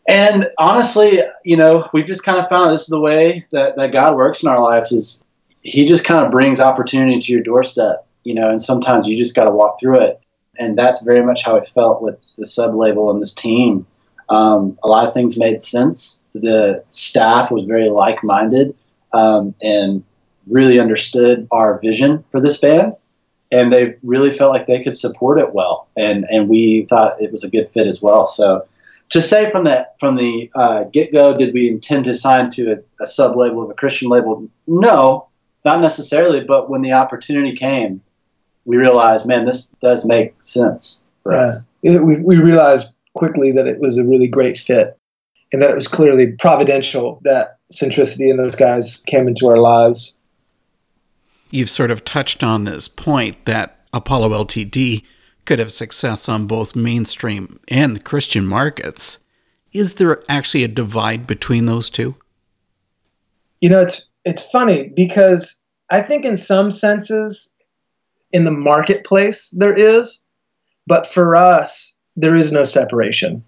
And 0.09 0.49
honestly 0.59 1.21
you 1.45 1.57
know 1.57 1.89
we've 1.93 2.07
just 2.07 2.25
kind 2.25 2.39
of 2.39 2.49
found 2.49 2.73
this 2.73 2.83
is 2.83 2.89
the 2.89 3.01
way 3.01 3.47
that, 3.53 3.77
that 3.77 3.93
god 3.93 4.17
works 4.17 4.43
in 4.43 4.49
our 4.49 4.61
lives 4.61 4.91
is 4.91 5.25
he 5.61 5.87
just 5.87 6.05
kind 6.05 6.25
of 6.25 6.33
brings 6.33 6.59
opportunity 6.59 7.21
to 7.21 7.33
your 7.33 7.43
doorstep 7.43 8.05
you 8.25 8.35
know 8.35 8.51
and 8.51 8.61
sometimes 8.61 9.07
you 9.07 9.17
just 9.17 9.37
got 9.37 9.45
to 9.45 9.53
walk 9.53 9.79
through 9.79 10.01
it. 10.01 10.19
And 10.59 10.77
that's 10.77 11.03
very 11.03 11.25
much 11.25 11.45
how 11.45 11.57
I 11.57 11.65
felt 11.65 12.03
with 12.03 12.19
the 12.37 12.47
sub 12.47 12.75
label 12.75 13.11
and 13.11 13.21
this 13.21 13.33
team 13.33 13.87
um, 14.37 14.61
a 14.83 14.89
lot 14.89 15.05
of 15.07 15.13
things 15.13 15.39
made 15.39 15.61
sense 15.61 16.25
the 16.35 16.83
staff 16.89 17.51
was 17.51 17.65
very 17.65 17.89
like-minded 17.89 18.75
um, 19.13 19.55
and 19.63 20.03
really 20.57 20.79
understood 20.81 21.47
our 21.51 21.79
vision 21.81 22.25
for 22.31 22.41
this 22.41 22.57
band 22.59 22.95
and 23.53 23.73
they 23.73 23.97
really 24.03 24.31
felt 24.31 24.53
like 24.55 24.67
they 24.67 24.83
could 24.83 24.97
support 24.97 25.39
it 25.39 25.53
well, 25.53 25.87
and 25.97 26.25
and 26.31 26.49
we 26.49 26.87
thought 26.89 27.21
it 27.21 27.31
was 27.31 27.45
a 27.45 27.51
good 27.51 27.71
fit 27.71 27.87
as 27.87 28.01
well. 28.03 28.25
So 28.25 28.67
to 29.11 29.21
say 29.21 29.51
from 29.51 29.65
the 29.65 29.87
from 30.01 30.17
the 30.17 30.51
uh, 30.55 30.85
get 30.85 31.13
go, 31.13 31.35
did 31.37 31.53
we 31.53 31.69
intend 31.69 32.05
to 32.07 32.15
sign 32.15 32.49
to 32.51 32.73
a, 32.73 33.03
a 33.03 33.07
sub 33.07 33.37
label 33.37 33.63
of 33.63 33.71
a 33.71 33.75
Christian 33.75 34.09
label? 34.09 34.49
No, 34.67 35.29
not 35.67 35.81
necessarily. 35.83 36.41
But 36.41 36.71
when 36.71 36.81
the 36.81 36.93
opportunity 36.93 37.55
came, 37.55 38.01
we 38.65 38.77
realized, 38.79 39.27
man, 39.27 39.45
this 39.45 39.73
does 39.83 40.07
make 40.07 40.35
sense. 40.43 41.07
for 41.23 41.33
Yeah. 41.33 41.43
us. 41.45 41.69
It- 41.83 42.03
we, 42.03 42.21
we 42.21 42.37
realized 42.39 42.95
quickly 43.15 43.53
that 43.53 43.67
it 43.67 43.79
was 43.79 43.99
a 43.99 44.05
really 44.05 44.29
great 44.29 44.59
fit 44.59 44.99
and 45.53 45.61
that 45.61 45.71
it 45.71 45.77
was 45.77 45.89
clearly 45.89 46.33
providential 46.33 47.21
that 47.25 47.59
centricity 47.73 48.31
and 48.31 48.39
those 48.39 48.57
guys 48.57 49.03
came 49.07 49.29
into 49.29 49.47
our 49.49 49.59
lives 49.59 50.23
You've 51.53 51.71
sort 51.71 51.91
of 51.91 52.03
touched 52.03 52.43
on 52.43 52.65
this 52.65 52.89
point 52.89 53.45
that 53.45 53.85
Apollo 53.93 54.31
LTD 54.31 55.05
could 55.45 55.59
have 55.59 55.71
success 55.71 56.27
on 56.27 56.47
both 56.47 56.75
mainstream 56.75 57.61
and 57.69 58.03
Christian 58.03 58.47
markets. 58.47 59.19
Is 59.71 59.97
there 59.97 60.17
actually 60.31 60.65
a 60.65 60.69
divide 60.69 61.27
between 61.27 61.67
those 61.67 61.91
two? 61.91 62.17
You 63.61 63.69
know, 63.69 63.83
it's 63.83 64.09
it's 64.25 64.51
funny 64.51 64.89
because 64.97 65.63
I 65.91 66.01
think 66.01 66.25
in 66.25 66.39
some 66.39 66.71
senses 66.73 67.55
in 68.31 68.45
the 68.45 68.51
marketplace 68.51 69.51
there 69.51 69.75
is, 69.75 70.25
but 70.87 71.07
for 71.07 71.37
us 71.37 72.01
there 72.17 72.37
is 72.37 72.53
no 72.53 72.65
separation. 72.65 73.45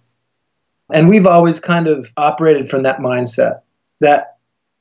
And 0.93 1.09
we've 1.09 1.27
always 1.27 1.61
kind 1.61 1.89
of 1.89 2.07
operated 2.17 2.69
from 2.69 2.83
that 2.83 2.99
mindset 2.99 3.61
that 4.01 4.39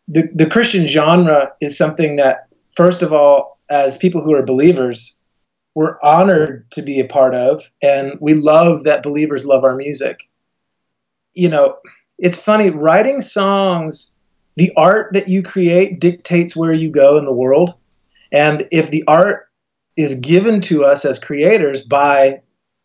the, 0.08 0.30
the 0.34 0.50
Christian 0.50 0.86
genre 0.86 1.52
is 1.62 1.78
something 1.78 2.18
that 2.18 2.48
first 2.76 3.02
of 3.02 3.14
all 3.14 3.60
as 3.70 3.98
people 3.98 4.22
who 4.22 4.34
are 4.34 4.44
believers 4.44 5.20
we're 5.76 5.98
honored 6.04 6.70
to 6.72 6.82
be 6.82 7.00
a 7.00 7.06
part 7.06 7.34
of 7.34 7.62
and 7.82 8.18
we 8.20 8.34
love 8.36 8.84
that 8.84 9.04
believers 9.04 9.46
love 9.46 9.64
our 9.64 9.76
music. 9.76 10.30
You 11.34 11.50
know, 11.50 11.78
it's 12.20 12.38
funny 12.38 12.70
writing 12.70 13.22
songs 13.22 14.16
the 14.56 14.72
art 14.78 15.14
that 15.14 15.28
you 15.28 15.42
create 15.42 16.00
dictates 16.00 16.56
where 16.56 16.74
you 16.74 16.92
go 16.92 17.18
in 17.18 17.26
the 17.26 17.34
world. 17.34 17.74
And 18.32 18.68
if 18.72 18.92
the 18.92 19.04
art 19.08 19.50
is 19.98 20.20
given 20.20 20.62
to 20.62 20.84
us 20.84 21.06
as 21.06 21.18
creators 21.18 21.82
by 21.82 22.42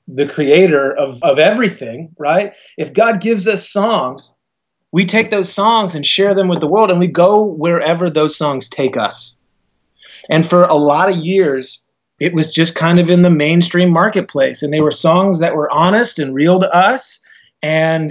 the 0.08 0.26
creator 0.26 0.96
of, 0.96 1.22
of 1.22 1.38
everything, 1.38 2.10
right? 2.18 2.54
If 2.76 2.92
God 2.92 3.20
gives 3.20 3.46
us 3.46 3.68
songs, 3.68 4.34
we 4.90 5.04
take 5.04 5.30
those 5.30 5.52
songs 5.52 5.94
and 5.94 6.04
share 6.04 6.34
them 6.34 6.48
with 6.48 6.60
the 6.60 6.68
world 6.68 6.90
and 6.90 6.98
we 6.98 7.08
go 7.08 7.42
wherever 7.42 8.08
those 8.08 8.34
songs 8.34 8.68
take 8.68 8.96
us. 8.96 9.38
And 10.30 10.46
for 10.46 10.64
a 10.64 10.74
lot 10.74 11.10
of 11.10 11.16
years, 11.16 11.84
it 12.20 12.32
was 12.32 12.50
just 12.50 12.74
kind 12.74 12.98
of 12.98 13.10
in 13.10 13.22
the 13.22 13.30
mainstream 13.30 13.90
marketplace. 13.90 14.62
And 14.62 14.72
they 14.72 14.80
were 14.80 14.90
songs 14.90 15.40
that 15.40 15.54
were 15.54 15.70
honest 15.70 16.18
and 16.18 16.34
real 16.34 16.58
to 16.58 16.70
us. 16.74 17.22
And 17.62 18.10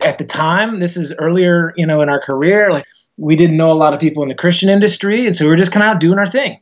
at 0.00 0.18
the 0.18 0.24
time, 0.24 0.80
this 0.80 0.96
is 0.96 1.12
earlier, 1.18 1.74
you 1.76 1.86
know, 1.86 2.00
in 2.00 2.08
our 2.08 2.20
career, 2.20 2.72
like 2.72 2.86
we 3.16 3.36
didn't 3.36 3.56
know 3.56 3.70
a 3.70 3.74
lot 3.74 3.94
of 3.94 4.00
people 4.00 4.22
in 4.22 4.28
the 4.28 4.34
Christian 4.34 4.68
industry, 4.68 5.26
and 5.26 5.36
so 5.36 5.44
we 5.44 5.50
were 5.50 5.56
just 5.56 5.72
kind 5.72 5.92
of 5.92 5.98
doing 5.98 6.18
our 6.18 6.26
thing. 6.26 6.60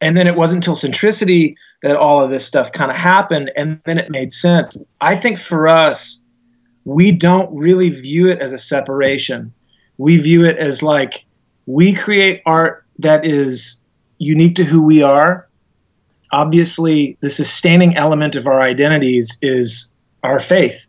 And 0.00 0.16
then 0.16 0.26
it 0.26 0.36
wasn't 0.36 0.66
until 0.66 0.74
centricity 0.74 1.54
that 1.82 1.96
all 1.96 2.24
of 2.24 2.30
this 2.30 2.46
stuff 2.46 2.72
kind 2.72 2.90
of 2.90 2.96
happened, 2.96 3.52
and 3.56 3.80
then 3.84 3.98
it 3.98 4.10
made 4.10 4.32
sense. 4.32 4.76
I 5.00 5.14
think 5.16 5.38
for 5.38 5.68
us, 5.68 6.24
we 6.84 7.12
don't 7.12 7.54
really 7.54 7.90
view 7.90 8.28
it 8.28 8.40
as 8.40 8.52
a 8.52 8.58
separation. 8.58 9.52
We 9.98 10.16
view 10.16 10.44
it 10.44 10.56
as 10.56 10.82
like 10.82 11.24
we 11.66 11.92
create 11.92 12.40
art 12.46 12.84
that 12.98 13.26
is 13.26 13.82
unique 14.18 14.54
to 14.56 14.64
who 14.64 14.82
we 14.82 15.02
are. 15.02 15.46
Obviously, 16.32 17.18
the 17.20 17.30
sustaining 17.30 17.96
element 17.96 18.36
of 18.36 18.46
our 18.46 18.60
identities 18.60 19.38
is 19.42 19.92
our 20.22 20.40
faith. 20.40 20.86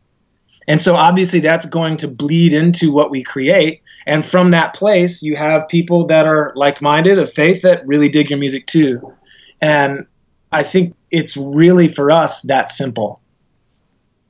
And 0.68 0.82
so 0.82 0.96
obviously 0.96 1.40
that's 1.40 1.66
going 1.66 1.98
to 1.98 2.08
bleed 2.08 2.54
into 2.54 2.92
what 2.92 3.10
we 3.10 3.24
create. 3.24 3.81
And 4.08 4.26
from 4.26 4.52
that 4.52 4.74
place, 4.74 5.22
you 5.22 5.36
have 5.36 5.68
people 5.68 6.06
that 6.08 6.26
are 6.26 6.52
like 6.56 6.82
minded 6.82 7.20
of 7.20 7.32
faith 7.32 7.62
that 7.62 7.86
really 7.86 8.10
dig 8.10 8.30
your 8.30 8.40
music 8.40 8.66
too. 8.68 9.14
And 9.62 10.06
I 10.52 10.64
think 10.64 10.96
it's 11.12 11.38
really 11.38 11.88
for 11.88 12.12
us 12.12 12.42
that 12.44 12.70
simple. 12.70 13.22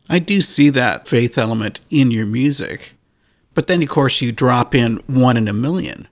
I 0.10 0.20
do 0.20 0.42
see 0.42 0.70
that 0.72 1.08
faith 1.08 1.38
element 1.38 1.80
in 1.90 2.12
your 2.12 2.26
music. 2.26 2.94
But 3.54 3.68
then, 3.68 3.82
of 3.82 3.90
course, 3.90 4.22
you 4.22 4.32
drop 4.32 4.76
in 4.76 5.00
one 5.08 5.38
in 5.38 5.48
a 5.48 5.54
million. 5.54 6.08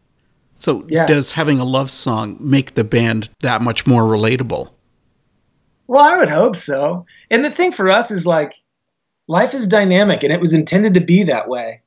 So, 0.56 0.86
Yeah. 0.90 1.06
does 1.06 1.34
having 1.34 1.60
a 1.60 1.64
love 1.64 1.90
song 1.90 2.38
make 2.40 2.76
the 2.76 2.84
band 2.84 3.30
that 3.42 3.62
much 3.62 3.88
more 3.88 4.04
relatable? 4.04 4.70
Well, 5.88 6.04
I 6.04 6.18
would 6.18 6.30
hope 6.30 6.56
so. 6.56 7.06
And 7.32 7.44
the 7.44 7.50
thing 7.52 7.72
for 7.72 7.90
us 7.90 8.12
is 8.12 8.26
like 8.26 8.56
life 9.28 9.54
is 9.54 9.68
dynamic 9.68 10.24
and 10.24 10.34
it 10.34 10.42
was 10.42 10.54
intended 10.54 10.94
to 10.96 11.00
be 11.02 11.24
that 11.24 11.48
way. 11.48 11.82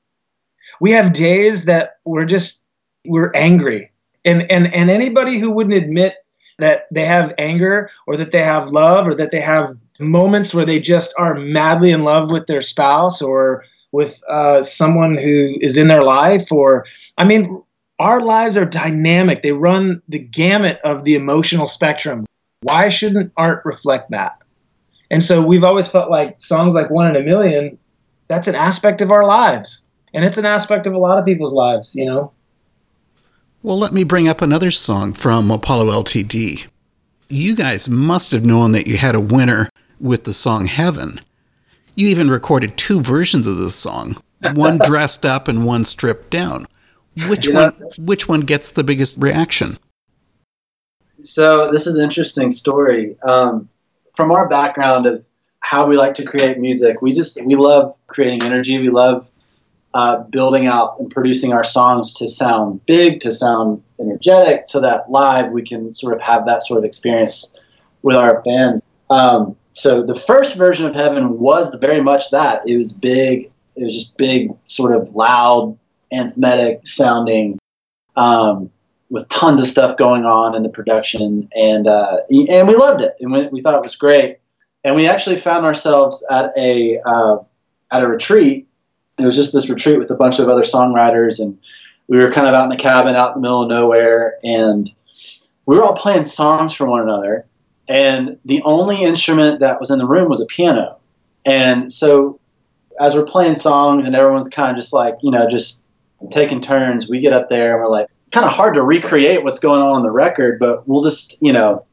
We 0.80 0.90
have 0.92 1.12
days 1.12 1.64
that 1.66 1.98
we're 2.04 2.24
just 2.24 2.66
we're 3.04 3.32
angry. 3.34 3.90
And 4.24 4.50
and 4.50 4.72
and 4.72 4.90
anybody 4.90 5.38
who 5.38 5.50
wouldn't 5.50 5.82
admit 5.82 6.16
that 6.58 6.86
they 6.92 7.04
have 7.04 7.34
anger 7.38 7.90
or 8.06 8.16
that 8.16 8.30
they 8.30 8.42
have 8.42 8.68
love 8.68 9.08
or 9.08 9.14
that 9.14 9.30
they 9.30 9.40
have 9.40 9.74
moments 9.98 10.54
where 10.54 10.64
they 10.64 10.80
just 10.80 11.12
are 11.18 11.34
madly 11.34 11.90
in 11.90 12.04
love 12.04 12.30
with 12.30 12.46
their 12.46 12.62
spouse 12.62 13.20
or 13.20 13.64
with 13.90 14.22
uh, 14.28 14.62
someone 14.62 15.16
who 15.16 15.54
is 15.60 15.76
in 15.76 15.88
their 15.88 16.02
life 16.02 16.50
or 16.50 16.86
I 17.18 17.24
mean 17.24 17.62
our 17.98 18.20
lives 18.20 18.56
are 18.56 18.64
dynamic. 18.64 19.42
They 19.42 19.52
run 19.52 20.02
the 20.08 20.18
gamut 20.18 20.80
of 20.82 21.04
the 21.04 21.14
emotional 21.14 21.66
spectrum. 21.66 22.26
Why 22.62 22.88
shouldn't 22.88 23.32
art 23.36 23.62
reflect 23.64 24.10
that? 24.10 24.38
And 25.10 25.22
so 25.22 25.46
we've 25.46 25.62
always 25.62 25.88
felt 25.88 26.10
like 26.10 26.40
songs 26.40 26.74
like 26.74 26.90
One 26.90 27.06
in 27.06 27.16
a 27.16 27.24
Million, 27.24 27.78
that's 28.28 28.48
an 28.48 28.54
aspect 28.54 29.02
of 29.02 29.10
our 29.10 29.24
lives. 29.24 29.86
And 30.14 30.24
it's 30.24 30.38
an 30.38 30.46
aspect 30.46 30.86
of 30.86 30.94
a 30.94 30.98
lot 30.98 31.18
of 31.18 31.24
people's 31.24 31.52
lives, 31.52 31.94
you 31.94 32.04
know? 32.04 32.32
Well, 33.62 33.78
let 33.78 33.92
me 33.92 34.04
bring 34.04 34.28
up 34.28 34.42
another 34.42 34.70
song 34.70 35.12
from 35.12 35.50
Apollo 35.50 35.86
LTD. 36.02 36.66
You 37.28 37.54
guys 37.54 37.88
must 37.88 38.32
have 38.32 38.44
known 38.44 38.72
that 38.72 38.86
you 38.86 38.98
had 38.98 39.14
a 39.14 39.20
winner 39.20 39.70
with 40.00 40.24
the 40.24 40.34
song 40.34 40.66
Heaven. 40.66 41.20
You 41.94 42.08
even 42.08 42.28
recorded 42.28 42.76
two 42.76 43.00
versions 43.00 43.46
of 43.46 43.56
this 43.56 43.74
song, 43.74 44.16
one 44.54 44.78
dressed 44.78 45.24
up 45.24 45.48
and 45.48 45.64
one 45.64 45.84
stripped 45.84 46.30
down. 46.30 46.66
Which 47.28 47.48
know- 47.48 47.72
one 47.72 47.90
which 47.98 48.28
one 48.28 48.40
gets 48.40 48.70
the 48.70 48.84
biggest 48.84 49.16
reaction? 49.18 49.78
So 51.22 51.70
this 51.70 51.86
is 51.86 51.96
an 51.96 52.04
interesting 52.04 52.50
story. 52.50 53.16
Um, 53.22 53.68
from 54.14 54.32
our 54.32 54.48
background 54.48 55.06
of 55.06 55.24
how 55.60 55.86
we 55.86 55.96
like 55.96 56.14
to 56.14 56.24
create 56.24 56.58
music, 56.58 57.00
we 57.00 57.12
just 57.12 57.44
we 57.46 57.54
love 57.54 57.96
creating 58.08 58.42
energy. 58.42 58.78
We 58.78 58.90
love 58.90 59.30
uh, 59.94 60.22
building 60.24 60.66
out 60.66 60.98
and 60.98 61.10
producing 61.10 61.52
our 61.52 61.64
songs 61.64 62.12
to 62.14 62.28
sound 62.28 62.84
big, 62.86 63.20
to 63.20 63.32
sound 63.32 63.82
energetic, 64.00 64.62
so 64.66 64.80
that 64.80 65.10
live 65.10 65.52
we 65.52 65.62
can 65.62 65.92
sort 65.92 66.14
of 66.14 66.20
have 66.20 66.46
that 66.46 66.62
sort 66.62 66.78
of 66.78 66.84
experience 66.84 67.54
with 68.02 68.16
our 68.16 68.40
bands. 68.42 68.80
Um, 69.10 69.56
so 69.72 70.02
the 70.02 70.14
first 70.14 70.56
version 70.56 70.86
of 70.86 70.94
Heaven 70.94 71.38
was 71.38 71.74
very 71.76 72.02
much 72.02 72.30
that. 72.30 72.68
It 72.68 72.76
was 72.76 72.92
big. 72.92 73.50
It 73.76 73.84
was 73.84 73.94
just 73.94 74.18
big, 74.18 74.50
sort 74.64 74.94
of 74.94 75.14
loud, 75.14 75.78
anthematic 76.12 76.86
sounding. 76.86 77.58
Um, 78.16 78.70
with 79.12 79.28
tons 79.28 79.60
of 79.60 79.66
stuff 79.66 79.98
going 79.98 80.24
on 80.24 80.54
in 80.56 80.62
the 80.62 80.70
production, 80.70 81.46
and 81.54 81.86
uh, 81.86 82.16
and 82.30 82.66
we 82.66 82.74
loved 82.74 83.02
it, 83.02 83.14
and 83.20 83.30
we, 83.30 83.46
we 83.48 83.60
thought 83.60 83.74
it 83.74 83.82
was 83.82 83.94
great. 83.94 84.38
And 84.84 84.96
we 84.96 85.06
actually 85.06 85.36
found 85.36 85.66
ourselves 85.66 86.26
at 86.30 86.50
a 86.56 86.98
uh, 87.04 87.36
at 87.92 88.02
a 88.02 88.08
retreat. 88.08 88.66
It 89.22 89.26
was 89.26 89.36
just 89.36 89.52
this 89.52 89.70
retreat 89.70 89.98
with 89.98 90.10
a 90.10 90.14
bunch 90.14 90.38
of 90.38 90.48
other 90.48 90.62
songwriters, 90.62 91.40
and 91.40 91.58
we 92.08 92.18
were 92.18 92.30
kind 92.30 92.46
of 92.46 92.54
out 92.54 92.64
in 92.64 92.70
the 92.70 92.76
cabin, 92.76 93.16
out 93.16 93.34
in 93.34 93.42
the 93.42 93.46
middle 93.46 93.62
of 93.62 93.68
nowhere, 93.68 94.38
and 94.42 94.88
we 95.66 95.76
were 95.76 95.84
all 95.84 95.94
playing 95.94 96.24
songs 96.24 96.74
for 96.74 96.86
one 96.86 97.00
another. 97.00 97.46
And 97.88 98.38
the 98.44 98.62
only 98.62 99.02
instrument 99.02 99.60
that 99.60 99.80
was 99.80 99.90
in 99.90 99.98
the 99.98 100.06
room 100.06 100.28
was 100.28 100.40
a 100.40 100.46
piano. 100.46 100.96
And 101.44 101.92
so, 101.92 102.38
as 103.00 103.14
we're 103.14 103.24
playing 103.24 103.56
songs, 103.56 104.06
and 104.06 104.14
everyone's 104.14 104.48
kind 104.48 104.70
of 104.70 104.76
just 104.76 104.92
like, 104.92 105.16
you 105.22 105.30
know, 105.30 105.48
just 105.48 105.88
taking 106.30 106.60
turns, 106.60 107.08
we 107.08 107.18
get 107.18 107.32
up 107.32 107.48
there 107.48 107.72
and 107.72 107.82
we're 107.82 107.90
like, 107.90 108.08
kind 108.30 108.46
of 108.46 108.52
hard 108.52 108.74
to 108.74 108.82
recreate 108.82 109.44
what's 109.44 109.58
going 109.58 109.80
on 109.80 109.96
on 109.96 110.02
the 110.02 110.10
record, 110.10 110.58
but 110.58 110.86
we'll 110.88 111.02
just, 111.02 111.40
you 111.42 111.52
know, 111.52 111.84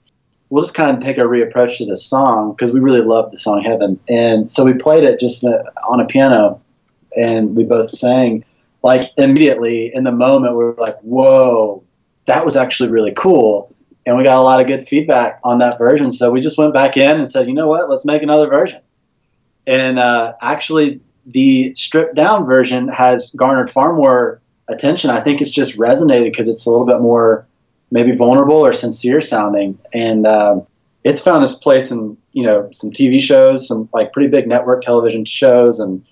we'll 0.49 0.63
just 0.63 0.73
kind 0.73 0.89
of 0.89 0.99
take 0.99 1.17
a 1.17 1.21
reapproach 1.21 1.77
to 1.77 1.85
this 1.85 2.05
song 2.05 2.51
because 2.51 2.71
we 2.71 2.79
really 2.79 3.01
love 3.01 3.31
the 3.31 3.37
song 3.37 3.61
Heaven. 3.61 3.99
And 4.07 4.49
so 4.49 4.63
we 4.63 4.73
played 4.73 5.03
it 5.03 5.19
just 5.19 5.43
uh, 5.43 5.63
on 5.87 5.99
a 5.99 6.05
piano 6.05 6.61
and 7.15 7.55
we 7.55 7.63
both 7.63 7.91
sang 7.91 8.43
like 8.83 9.11
immediately 9.17 9.93
in 9.93 10.03
the 10.03 10.11
moment 10.11 10.53
we 10.53 10.63
were 10.63 10.75
like, 10.77 10.97
whoa, 11.01 11.83
that 12.25 12.45
was 12.45 12.55
actually 12.55 12.89
really 12.89 13.13
cool. 13.15 13.75
And 14.05 14.17
we 14.17 14.23
got 14.23 14.39
a 14.39 14.41
lot 14.41 14.61
of 14.61 14.67
good 14.67 14.87
feedback 14.87 15.39
on 15.43 15.59
that 15.59 15.77
version. 15.77 16.09
So 16.11 16.31
we 16.31 16.39
just 16.39 16.57
went 16.57 16.73
back 16.73 16.95
in 16.95 17.11
and 17.17 17.27
said, 17.27 17.47
you 17.47 17.53
know 17.53 17.67
what, 17.67 17.89
let's 17.89 18.05
make 18.05 18.23
another 18.23 18.47
version. 18.47 18.81
And 19.67 19.99
uh, 19.99 20.33
actually, 20.41 21.01
the 21.25 21.73
stripped 21.75 22.15
down 22.15 22.45
version 22.45 22.87
has 22.87 23.31
garnered 23.31 23.69
far 23.69 23.93
more 23.93 24.41
attention. 24.67 25.09
I 25.09 25.21
think 25.21 25.41
it's 25.41 25.51
just 25.51 25.77
resonated 25.77 26.31
because 26.31 26.47
it's 26.47 26.65
a 26.65 26.71
little 26.71 26.87
bit 26.87 27.01
more 27.01 27.45
maybe 27.91 28.11
vulnerable 28.11 28.55
or 28.55 28.71
sincere 28.71 29.21
sounding, 29.21 29.77
and 29.93 30.25
um, 30.25 30.65
it's 31.03 31.21
found 31.21 31.43
its 31.43 31.53
place 31.53 31.91
in 31.91 32.17
you 32.33 32.43
know 32.43 32.69
some 32.71 32.91
TV 32.91 33.21
shows, 33.21 33.67
some 33.67 33.89
like 33.93 34.13
pretty 34.13 34.29
big 34.29 34.47
network 34.47 34.81
television 34.81 35.25
shows, 35.25 35.79
and 35.79 36.03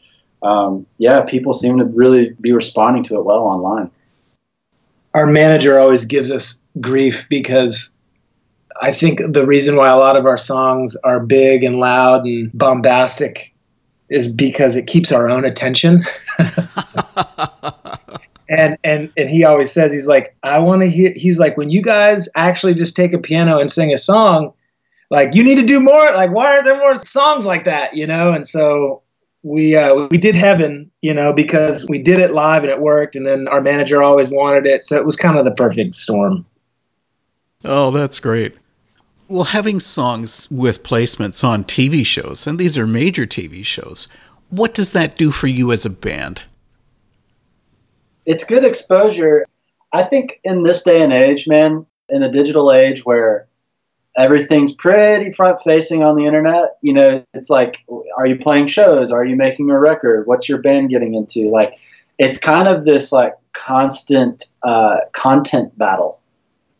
um, 0.44 0.86
yeah, 0.98 1.22
people 1.22 1.54
seem 1.54 1.78
to 1.78 1.86
really 1.86 2.36
be 2.40 2.52
responding 2.52 3.04
to 3.04 3.16
it 3.16 3.26
well 3.26 3.44
online. 3.44 3.92
Our 5.14 5.26
manager 5.26 5.80
always 5.80 6.06
gives 6.06 6.32
us 6.32 6.64
grief 6.80 7.28
because 7.30 7.96
I 8.82 8.92
think 8.92 9.22
the 9.34 9.46
reason 9.46 9.76
why 9.76 9.90
a 9.90 9.98
lot 9.98 10.16
of 10.16 10.26
our 10.26 10.38
songs 10.38 10.96
are 10.98 11.20
big 11.20 11.64
and 11.64 11.80
loud 11.80 12.26
and 12.26 12.52
bombastic 12.54 13.54
is 14.10 14.32
because 14.32 14.76
it 14.76 14.86
keeps 14.88 15.12
our 15.12 15.30
own 15.30 15.44
attention. 15.44 16.02
and 18.50 18.78
and 18.84 19.12
and 19.18 19.30
he 19.30 19.44
always 19.44 19.72
says 19.72 19.92
he's 19.92 20.08
like 20.08 20.36
I 20.44 20.60
want 20.60 20.82
to 20.82 20.88
hear 20.88 21.14
he's 21.16 21.40
like 21.40 21.58
when 21.58 21.70
you 21.70 21.82
guys 21.82 22.30
actually 22.36 22.76
just 22.76 22.96
take 22.96 23.14
a 23.14 23.18
piano 23.18 23.60
and 23.60 23.72
sing 23.72 23.92
a 23.92 23.98
song 23.98 24.54
like 25.10 25.36
you 25.36 25.44
need 25.44 25.56
to 25.56 25.66
do 25.66 25.82
more 25.82 26.12
like 26.14 26.32
why 26.32 26.58
are 26.58 26.64
there 26.64 26.78
more 26.78 26.96
songs 26.96 27.46
like 27.46 27.66
that 27.66 27.96
you 27.96 28.08
know 28.08 28.32
and 28.32 28.48
so 28.48 29.02
we 29.44 29.76
uh, 29.76 30.08
we 30.10 30.18
did 30.18 30.36
heaven 30.36 30.92
you 31.02 31.14
know 31.14 31.34
because 31.34 31.86
we 31.90 32.00
did 32.00 32.18
it 32.20 32.34
live 32.34 32.64
and 32.64 32.72
it 32.72 32.82
worked 32.82 33.16
and 33.16 33.26
then 33.26 33.48
our 33.48 33.62
manager 33.62 34.02
always 34.02 34.30
wanted 34.30 34.66
it. 34.66 34.84
So 34.84 34.96
it 34.98 35.06
was 35.06 35.16
kind 35.16 35.38
of 35.38 35.46
the 35.46 35.52
perfect 35.52 35.96
storm. 35.96 36.46
Oh 37.64 37.92
that's 37.92 38.20
great. 38.20 38.56
Well 39.28 39.46
having 39.46 39.80
songs 39.80 40.50
with 40.50 40.84
placements 40.84 41.44
on 41.44 41.64
tv 41.64 42.06
shows 42.06 42.48
and 42.48 42.60
these 42.60 42.78
are 42.78 42.88
major 42.88 43.26
tv 43.26 43.66
shows 43.66 44.08
what 44.50 44.74
does 44.74 44.94
that 44.94 45.18
do 45.18 45.32
for 45.32 45.48
you 45.48 45.72
as 45.72 45.86
a 45.86 45.90
band? 45.90 46.44
It's 48.26 48.44
good 48.44 48.64
exposure. 48.64 49.46
I 49.94 50.04
think 50.04 50.40
in 50.44 50.64
this 50.64 50.84
day 50.84 51.02
and 51.02 51.14
age 51.14 51.48
man 51.48 51.86
in 52.10 52.24
a 52.24 52.32
digital 52.32 52.72
age 52.72 53.06
where 53.06 53.47
everything's 54.18 54.74
pretty 54.74 55.32
front 55.32 55.62
facing 55.62 56.04
on 56.04 56.16
the 56.16 56.26
internet. 56.26 56.78
You 56.82 56.94
know, 56.94 57.24
it's 57.34 57.50
like, 57.50 57.86
are 58.18 58.26
you 58.26 58.38
playing 58.38 58.68
shows? 58.68 59.12
Are 59.12 59.24
you 59.24 59.36
making 59.36 59.70
a 59.70 59.80
record? 59.80 60.26
What's 60.26 60.50
your 60.50 60.58
band 60.58 60.90
getting 60.90 61.14
into? 61.14 61.50
Like, 61.50 61.76
it's 62.18 62.40
kind 62.40 62.68
of 62.68 62.84
this 62.84 63.12
like 63.12 63.34
constant 63.54 64.46
uh, 64.64 64.98
content 65.14 65.78
battle. 65.78 66.20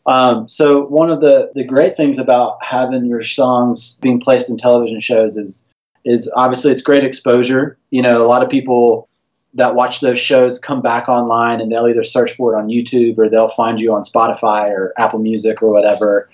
Um, 0.06 0.48
so 0.48 0.86
one 0.86 1.10
of 1.10 1.20
the, 1.20 1.52
the 1.54 1.64
great 1.64 1.96
things 1.96 2.18
about 2.18 2.56
having 2.62 3.04
your 3.04 3.20
songs 3.20 3.98
being 4.00 4.18
placed 4.18 4.50
in 4.50 4.56
television 4.56 5.00
shows 5.00 5.36
is 5.36 5.66
is 6.04 6.30
obviously 6.34 6.72
it's 6.72 6.80
great 6.80 7.04
exposure. 7.04 7.76
You 7.90 8.00
know, 8.00 8.22
a 8.22 8.26
lot 8.26 8.42
of 8.42 8.48
people 8.48 9.08
that 9.54 9.74
watch 9.74 10.00
those 10.00 10.18
shows 10.18 10.58
come 10.58 10.80
back 10.80 11.08
online 11.08 11.60
and 11.60 11.70
they'll 11.70 11.88
either 11.88 12.04
search 12.04 12.32
for 12.32 12.54
it 12.54 12.58
on 12.58 12.68
YouTube 12.68 13.18
or 13.18 13.28
they'll 13.28 13.48
find 13.48 13.78
you 13.78 13.92
on 13.92 14.02
Spotify 14.02 14.70
or 14.70 14.94
Apple 14.96 15.18
Music 15.18 15.62
or 15.62 15.70
whatever 15.70 16.30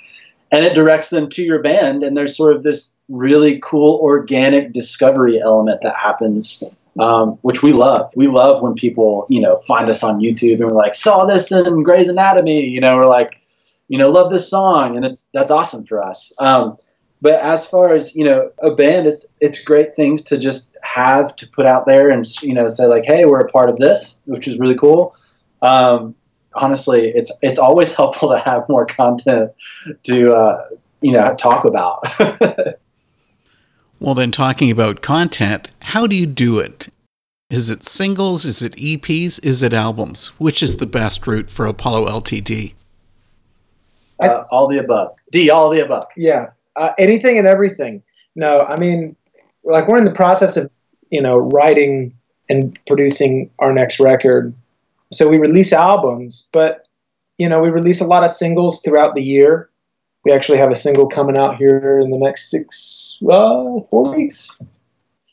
and 0.51 0.65
it 0.65 0.75
directs 0.75 1.11
them 1.11 1.29
to 1.29 1.43
your 1.43 1.61
band 1.61 2.03
and 2.03 2.17
there's 2.17 2.37
sort 2.37 2.55
of 2.55 2.63
this 2.63 2.97
really 3.09 3.59
cool 3.63 3.99
organic 4.03 4.73
discovery 4.73 5.41
element 5.41 5.81
that 5.83 5.97
happens 5.97 6.63
um, 7.01 7.39
which 7.43 7.63
we 7.63 7.73
love. 7.73 8.11
We 8.15 8.29
love 8.29 8.63
when 8.63 8.75
people 8.75 9.27
you 9.29 9.41
know 9.41 9.57
find 9.59 9.91
us 9.91 10.03
on 10.03 10.21
youtube 10.21 10.61
and 10.61 10.71
we're 10.71 10.77
like 10.77 10.95
saw 10.95 11.25
this 11.25 11.51
in 11.51 11.83
Grey's 11.83 12.09
Anatomy 12.09 12.65
you 12.65 12.81
know 12.81 12.97
we're 12.97 13.07
like 13.07 13.41
you 13.89 13.99
know 13.99 14.11
love 14.11 14.31
this 14.31 14.49
song 14.49 14.97
and 14.97 15.05
it's 15.05 15.29
that's 15.35 15.51
awesome 15.51 15.85
for 15.85 16.03
us. 16.03 16.33
Um, 16.39 16.77
but 17.21 17.41
as 17.43 17.67
far 17.67 17.95
as 17.95 18.15
you 18.15 18.25
know 18.25 18.51
a 18.63 18.71
band 18.75 19.07
it's 19.07 19.27
it's 19.41 19.63
great 19.63 19.97
things 19.97 20.23
to 20.23 20.39
just 20.39 20.77
have 20.83 21.35
to 21.37 21.49
put 21.49 21.67
out 21.67 21.87
there 21.87 22.11
and 22.11 22.27
you 22.43 22.55
know 22.55 22.69
say 22.69 22.87
like 22.87 23.05
hey 23.05 23.25
we're 23.25 23.41
a 23.41 23.49
part 23.49 23.69
of 23.69 23.79
this 23.79 24.23
which 24.27 24.47
is 24.47 24.59
really 24.59 24.77
cool. 24.77 25.17
Um, 25.63 26.15
honestly, 26.57 27.11
it's 27.15 27.33
it's 27.43 27.59
always 27.59 27.93
helpful 27.97 28.31
to 28.31 28.39
have 28.39 28.69
more 28.69 28.87
content 28.87 29.53
to 30.05 30.33
uh, 30.33 30.69
you 31.01 31.13
know 31.13 31.35
talk 31.37 31.65
about. 31.65 32.03
well, 34.01 34.15
then, 34.15 34.31
talking 34.31 34.71
about 34.71 35.03
content, 35.03 35.71
how 35.81 36.07
do 36.07 36.17
you 36.17 36.27
do 36.27 36.59
it? 36.59 36.89
Is 37.51 37.71
it 37.71 37.85
singles? 37.85 38.45
Is 38.45 38.63
it 38.63 38.75
EPs? 38.77 39.45
Is 39.45 39.63
it 39.63 39.73
albums? 39.73 40.29
Which 40.41 40.63
is 40.63 40.79
the 40.79 40.87
best 40.87 41.27
route 41.27 41.51
for 41.51 41.67
Apollo 41.67 42.07
LTD? 42.07 42.75
Uh, 44.19 44.45
all 44.51 44.69
the 44.69 44.79
above. 44.79 45.15
D, 45.31 45.51
all 45.51 45.71
the 45.71 45.81
above. 45.81 46.07
Yeah, 46.17 46.47
uh, 46.77 46.93
anything 46.99 47.39
and 47.39 47.47
everything. 47.47 48.03
No, 48.35 48.63
I 48.63 48.77
mean, 48.77 49.15
like 49.63 49.89
we're 49.89 49.99
in 49.99 50.05
the 50.05 50.13
process 50.13 50.57
of 50.57 50.71
you 51.11 51.21
know 51.21 51.37
writing 51.39 52.15
and 52.49 52.79
producing 52.87 53.51
our 53.59 53.73
next 53.73 54.01
record 54.01 54.55
so 55.13 55.29
we 55.29 55.39
release 55.39 55.73
albums, 55.73 56.49
but 56.53 56.89
you 57.39 57.49
know, 57.49 57.61
we 57.61 57.69
release 57.69 58.01
a 58.01 58.07
lot 58.07 58.25
of 58.25 58.31
singles 58.31 58.81
throughout 58.83 59.15
the 59.15 59.23
year. 59.23 59.71
We 60.25 60.33
actually 60.33 60.59
have 60.59 60.71
a 60.71 60.77
single 60.77 61.07
coming 61.07 61.37
out 61.37 61.57
here 61.57 61.99
in 61.99 62.11
the 62.11 62.19
next 62.19 62.51
six, 62.51 63.19
uh, 63.31 63.81
four 63.91 64.15
weeks. 64.15 64.63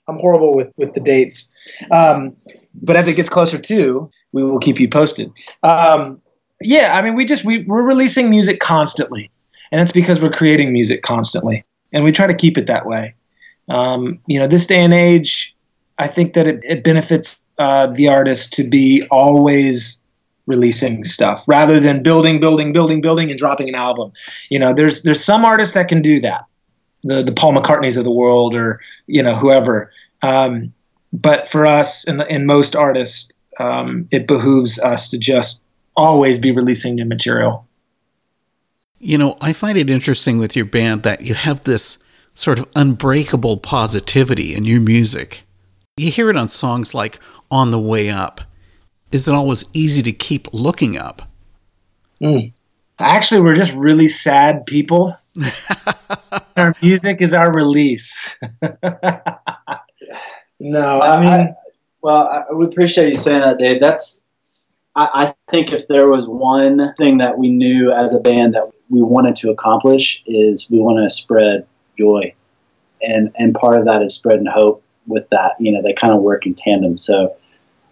I'm 0.08 0.18
horrible 0.18 0.56
with 0.56 0.72
with 0.78 0.94
the 0.94 1.00
dates, 1.00 1.52
um, 1.92 2.36
but 2.74 2.96
as 2.96 3.08
it 3.08 3.16
gets 3.16 3.30
closer 3.30 3.58
to, 3.58 4.10
we 4.32 4.44
will 4.44 4.60
keep 4.60 4.80
you 4.80 4.90
posted. 4.90 5.32
Um, 5.64 6.22
yeah, 6.60 6.98
I 6.98 7.02
mean, 7.02 7.16
we 7.16 7.26
just 7.26 7.46
we, 7.46 7.64
we're 7.64 7.86
releasing 7.86 8.30
music 8.30 8.60
constantly, 8.60 9.30
and 9.72 9.82
it's 9.82 9.92
because 9.92 10.22
we're 10.22 10.32
creating 10.32 10.74
music 10.74 11.02
constantly, 11.02 11.64
and 11.94 12.04
we 12.04 12.12
try 12.12 12.28
to 12.28 12.34
keep 12.34 12.58
it 12.58 12.68
that 12.68 12.86
way. 12.86 13.14
Um, 13.70 14.20
you 14.28 14.40
know, 14.40 14.48
this 14.48 14.68
day 14.68 14.80
and 14.80 14.94
age, 14.94 15.56
I 15.98 16.08
think 16.08 16.34
that 16.34 16.48
it, 16.48 16.60
it 16.64 16.84
benefits 16.84 17.41
uh, 17.62 17.86
the 17.86 18.08
artist 18.08 18.52
to 18.54 18.64
be 18.64 19.06
always 19.12 20.02
releasing 20.48 21.04
stuff 21.04 21.48
rather 21.48 21.80
than 21.80 22.02
building, 22.02 22.40
building, 22.40 22.74
building, 22.74 23.02
building, 23.02 23.30
and 23.30 23.38
dropping 23.38 23.70
an 23.70 23.76
album. 23.76 24.12
You 24.50 24.58
know, 24.58 24.74
there's 24.74 25.04
there's 25.04 25.24
some 25.24 25.46
artists 25.46 25.76
that 25.76 25.88
can 25.88 26.02
do 26.02 26.20
that, 26.22 26.44
the 27.04 27.22
the 27.22 27.32
Paul 27.32 27.54
McCartneys 27.54 28.00
of 28.00 28.04
the 28.04 28.12
world, 28.12 28.56
or 28.56 28.82
you 29.06 29.22
know 29.22 29.36
whoever. 29.36 29.92
Um, 30.24 30.74
but 31.14 31.48
for 31.48 31.68
us 31.68 32.04
and, 32.08 32.24
and 32.24 32.48
most 32.48 32.76
artists, 32.76 33.38
um, 33.60 34.08
it 34.10 34.26
behooves 34.26 34.80
us 34.80 35.08
to 35.10 35.20
just 35.20 35.64
always 35.96 36.40
be 36.40 36.50
releasing 36.50 36.96
new 36.96 37.06
material. 37.06 37.68
You 38.98 39.20
know, 39.20 39.38
I 39.40 39.54
find 39.54 39.78
it 39.78 39.88
interesting 39.88 40.40
with 40.40 40.56
your 40.56 40.66
band 40.66 41.04
that 41.04 41.22
you 41.22 41.36
have 41.36 41.62
this 41.62 42.00
sort 42.34 42.58
of 42.58 42.68
unbreakable 42.76 43.58
positivity 43.58 44.56
in 44.56 44.66
your 44.66 44.82
music. 44.82 45.44
You 45.98 46.10
hear 46.10 46.30
it 46.30 46.38
on 46.38 46.48
songs 46.48 46.94
like 46.94 47.20
On 47.50 47.72
the 47.72 47.80
Way 47.80 48.10
Up. 48.10 48.42
Is 49.12 49.28
it 49.28 49.36
always 49.36 49.66
easy 49.74 50.02
to 50.04 50.14
keep 50.14 50.48
looking 50.54 50.98
up? 50.98 51.24
Mm. 52.22 52.54
Actually, 53.00 53.42
we're 53.42 53.56
just 53.56 53.74
really 53.74 54.08
sad 54.08 54.66
people. 54.66 55.14
our 56.56 56.74
music 56.82 57.20
is 57.20 57.34
our 57.34 57.52
release. 57.52 58.40
no, 60.62 61.02
I 61.02 61.20
mean, 61.20 61.30
I, 61.30 61.54
well, 62.02 62.28
I, 62.28 62.54
we 62.54 62.66
appreciate 62.66 63.10
you 63.10 63.16
saying 63.16 63.42
that, 63.42 63.58
Dave. 63.58 63.82
That's, 63.82 64.24
I, 64.96 65.10
I 65.14 65.34
think, 65.50 65.74
if 65.74 65.90
there 65.90 66.10
was 66.10 66.26
one 66.26 66.94
thing 66.96 67.18
that 67.18 67.38
we 67.38 67.50
knew 67.50 67.92
as 67.92 68.14
a 68.14 68.20
band 68.20 68.54
that 68.54 68.72
we 68.90 69.02
wanted 69.02 69.36
to 69.38 69.52
accomplish, 69.52 70.24
is 70.26 70.70
we 70.72 70.80
want 70.80 71.04
to 71.04 71.10
spread 71.10 71.68
joy, 71.98 72.34
and 73.02 73.34
and 73.36 73.54
part 73.54 73.78
of 73.78 73.86
that 73.86 74.02
is 74.02 74.14
spreading 74.16 74.46
hope 74.46 74.84
with 75.12 75.30
that. 75.30 75.54
You 75.60 75.72
know, 75.72 75.82
they 75.82 75.94
kind 75.94 76.14
of 76.14 76.22
work 76.22 76.46
in 76.46 76.54
tandem. 76.54 76.98
So, 76.98 77.36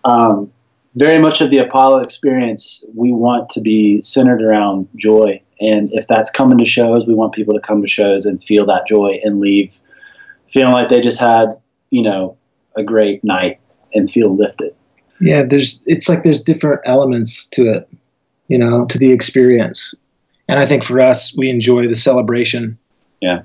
um, 0.04 0.52
very 0.96 1.20
much 1.20 1.42
of 1.42 1.52
the 1.52 1.60
Apollo 1.60 2.00
experience, 2.00 2.86
we 2.96 3.12
want 3.12 3.50
to 3.50 3.62
be 3.62 4.02
centered 4.02 4.42
around 4.42 4.88
joy. 4.96 5.42
And 5.62 5.92
if 5.94 6.08
that's 6.08 6.32
coming 6.32 6.58
to 6.58 6.66
shows, 6.66 7.06
we 7.06 7.14
want 7.14 7.34
people 7.34 7.54
to 7.54 7.60
come 7.60 7.82
to 7.82 7.88
shows 7.88 8.26
and 8.26 8.44
feel 8.44 8.66
that 8.66 8.88
joy 8.88 9.20
and 9.24 9.40
leave 9.40 9.80
feeling 10.50 10.74
like 10.74 10.90
they 10.90 11.02
just 11.02 11.20
had, 11.20 11.60
you 11.92 12.02
know, 12.02 12.36
a 12.76 12.84
great 12.84 13.24
night 13.24 13.60
and 13.94 14.10
feel 14.10 14.36
lifted. 14.36 14.76
Yeah, 15.22 15.44
there's 15.44 15.84
it's 15.86 16.08
like 16.08 16.24
there's 16.24 16.42
different 16.42 16.82
elements 16.86 17.48
to 17.50 17.74
it, 17.74 17.90
you 18.48 18.58
know, 18.58 18.86
to 18.86 18.98
the 18.98 19.12
experience. 19.12 19.94
And 20.48 20.60
I 20.60 20.66
think 20.66 20.84
for 20.84 21.00
us, 21.00 21.38
we 21.38 21.50
enjoy 21.50 21.88
the 21.88 21.96
celebration. 21.96 22.78
Yeah. 23.22 23.44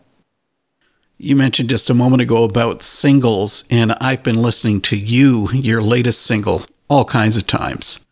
You 1.17 1.37
mentioned 1.37 1.71
just 1.71 1.91
a 1.91 1.95
moment 1.95 2.23
ago 2.23 2.43
about 2.43 2.83
singles, 2.83 3.63
and 3.71 3.93
I've 4.01 4.25
been 4.25 4.43
listening 4.43 4.81
to 4.83 4.97
you, 4.97 5.49
your 5.53 5.81
latest 5.81 6.23
single, 6.23 6.63
all 6.89 7.05
kinds 7.05 7.37
of 7.37 7.47
times. 7.47 8.05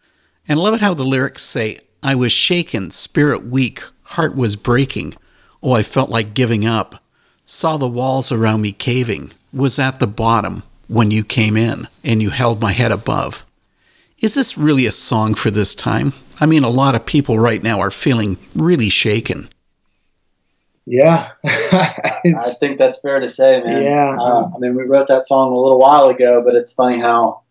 And 0.46 0.60
I 0.60 0.62
love 0.62 0.74
it 0.74 0.80
how 0.80 0.94
the 0.94 1.02
lyrics 1.02 1.42
say, 1.42 1.78
I 2.00 2.14
was 2.14 2.30
shaken, 2.30 2.92
spirit 2.92 3.44
weak, 3.44 3.82
heart 4.02 4.36
was 4.36 4.54
breaking. 4.54 5.14
Oh, 5.64 5.72
I 5.72 5.82
felt 5.82 6.10
like 6.10 6.32
giving 6.32 6.64
up. 6.64 7.02
Saw 7.44 7.76
the 7.76 7.88
walls 7.88 8.30
around 8.30 8.60
me 8.62 8.70
caving, 8.70 9.32
was 9.52 9.80
at 9.80 9.98
the 9.98 10.06
bottom 10.06 10.62
when 10.86 11.10
you 11.10 11.24
came 11.24 11.56
in 11.56 11.88
and 12.04 12.22
you 12.22 12.30
held 12.30 12.62
my 12.62 12.70
head 12.70 12.92
above. 12.92 13.44
Is 14.20 14.36
this 14.36 14.56
really 14.56 14.86
a 14.86 14.92
song 14.92 15.34
for 15.34 15.50
this 15.50 15.74
time? 15.74 16.12
I 16.40 16.46
mean, 16.46 16.62
a 16.62 16.68
lot 16.68 16.94
of 16.94 17.04
people 17.04 17.36
right 17.36 17.62
now 17.62 17.80
are 17.80 17.90
feeling 17.90 18.38
really 18.54 18.90
shaken. 18.90 19.48
Yeah, 20.84 21.30
I 21.44 22.54
think 22.58 22.78
that's 22.78 23.00
fair 23.00 23.20
to 23.20 23.28
say, 23.28 23.62
man. 23.62 23.82
Yeah, 23.82 24.16
uh, 24.18 24.50
I 24.54 24.58
mean, 24.58 24.74
we 24.74 24.82
wrote 24.82 25.08
that 25.08 25.22
song 25.22 25.52
a 25.52 25.56
little 25.56 25.78
while 25.78 26.08
ago, 26.08 26.42
but 26.44 26.54
it's 26.54 26.72
funny 26.72 26.98
how 26.98 27.42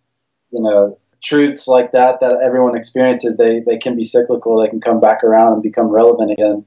you 0.51 0.61
know 0.61 0.97
truths 1.23 1.67
like 1.67 1.91
that 1.91 2.19
that 2.19 2.41
everyone 2.43 2.75
experiences 2.75 3.37
they 3.37 3.61
they 3.61 3.77
can 3.77 3.95
be 3.95 4.03
cyclical. 4.03 4.61
They 4.61 4.67
can 4.67 4.81
come 4.81 4.99
back 4.99 5.23
around 5.23 5.53
and 5.53 5.63
become 5.63 5.87
relevant 5.87 6.31
again. 6.31 6.65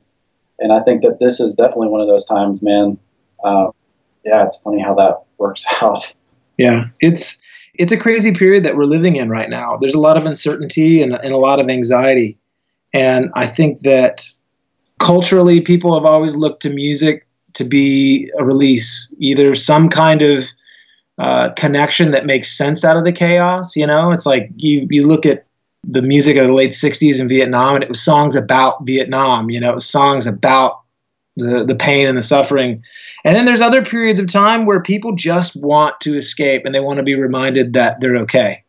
And 0.59 0.72
I 0.72 0.81
think 0.81 1.03
that 1.03 1.18
this 1.20 1.40
is 1.40 1.55
definitely 1.55 1.88
one 1.88 2.00
of 2.00 2.09
those 2.09 2.27
times, 2.27 2.62
man. 2.62 2.98
Uh, 3.44 3.70
yeah, 4.24 4.44
it's 4.44 4.61
funny 4.61 4.81
how 4.81 4.94
that 4.94 5.24
works 5.38 5.66
out. 5.83 6.14
Yeah, 6.57 6.87
it's 7.00 7.42
it's 7.74 7.92
a 7.92 7.96
crazy 7.96 8.33
period 8.33 8.64
that 8.64 8.77
we're 8.77 8.85
living 8.85 9.16
in 9.16 9.29
right 9.29 9.50
now. 9.50 9.77
There's 9.77 9.94
a 9.94 10.00
lot 10.00 10.16
of 10.16 10.24
uncertainty 10.24 11.03
and, 11.03 11.12
and 11.12 11.35
a 11.35 11.38
lot 11.38 11.61
of 11.61 11.68
anxiety, 11.68 12.38
and 12.92 13.31
I 13.35 13.46
think 13.46 13.81
that 13.81 14.29
culturally, 14.98 15.61
people 15.61 15.94
have 15.94 16.04
always 16.04 16.37
looked 16.37 16.62
to 16.62 16.70
music 16.70 17.26
to 17.54 17.64
be 17.64 18.30
a 18.38 18.44
release, 18.44 19.14
either 19.18 19.54
some 19.54 19.88
kind 19.88 20.22
of 20.22 20.44
uh, 21.18 21.50
connection 21.50 22.11
that 22.11 22.26
makes 22.26 22.57
sense 22.57 22.85
out 22.85 22.96
of 22.96 23.04
the 23.04 23.12
chaos. 23.12 23.76
You 23.76 23.87
know, 23.87 24.11
it's 24.11 24.26
like 24.26 24.50
you 24.57 24.87
you 24.90 25.07
look 25.07 25.24
at 25.24 25.46
the 25.85 26.02
music 26.02 26.37
of 26.37 26.46
the 26.46 26.54
late 26.54 26.72
'60s 26.72 27.20
in 27.20 27.28
Vietnam, 27.28 27.74
and 27.74 27.85
it 27.85 27.88
was 27.88 28.02
songs 28.02 28.35
about 28.35 28.85
Vietnam. 28.85 29.50
You 29.50 29.61
know, 29.61 29.70
it 29.70 29.74
was 29.74 29.88
songs 29.88 30.26
about 30.26 30.80
the 31.37 31.64
the 31.64 31.76
pain 31.76 32.09
and 32.09 32.18
the 32.18 32.22
suffering. 32.22 32.83
And 33.24 33.37
then 33.37 33.44
there's 33.44 33.61
other 33.61 33.85
periods 33.85 34.20
of 34.20 34.30
time 34.30 34.66
where 34.66 34.80
people 34.80 35.14
just 35.14 35.57
want 35.57 35.98
to 36.00 36.16
escape 36.16 36.66
and 36.66 36.74
they 36.74 36.80
want 36.80 36.98
to 36.98 37.02
be 37.02 37.14
reminded 37.14 37.72
that 37.72 38.00
they're 38.00 38.16
okay. 38.18 38.62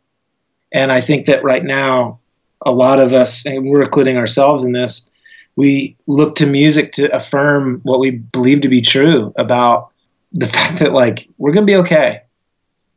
And 0.72 0.92
I 0.92 1.02
think 1.02 1.26
that 1.26 1.44
right 1.44 1.64
now, 1.64 2.20
a 2.66 2.72
lot 2.72 3.00
of 3.00 3.14
us, 3.14 3.46
and 3.46 3.66
we're 3.66 3.84
including 3.84 4.18
ourselves 4.18 4.64
in 4.64 4.72
this, 4.72 5.10
we 5.56 5.96
look 6.08 6.36
to 6.38 6.46
music 6.46 6.92
to 6.94 7.14
affirm 7.16 7.80
what 7.84 8.00
we 8.00 8.12
believe 8.12 8.62
to 8.62 8.70
be 8.70 8.82
true 8.82 9.34
about 9.38 9.92
the 10.32 10.48
fact 10.56 10.80
that 10.80 10.94
like 10.94 11.28
we're 11.38 11.54
gonna 11.54 11.66
be 11.66 11.76
okay, 11.78 12.22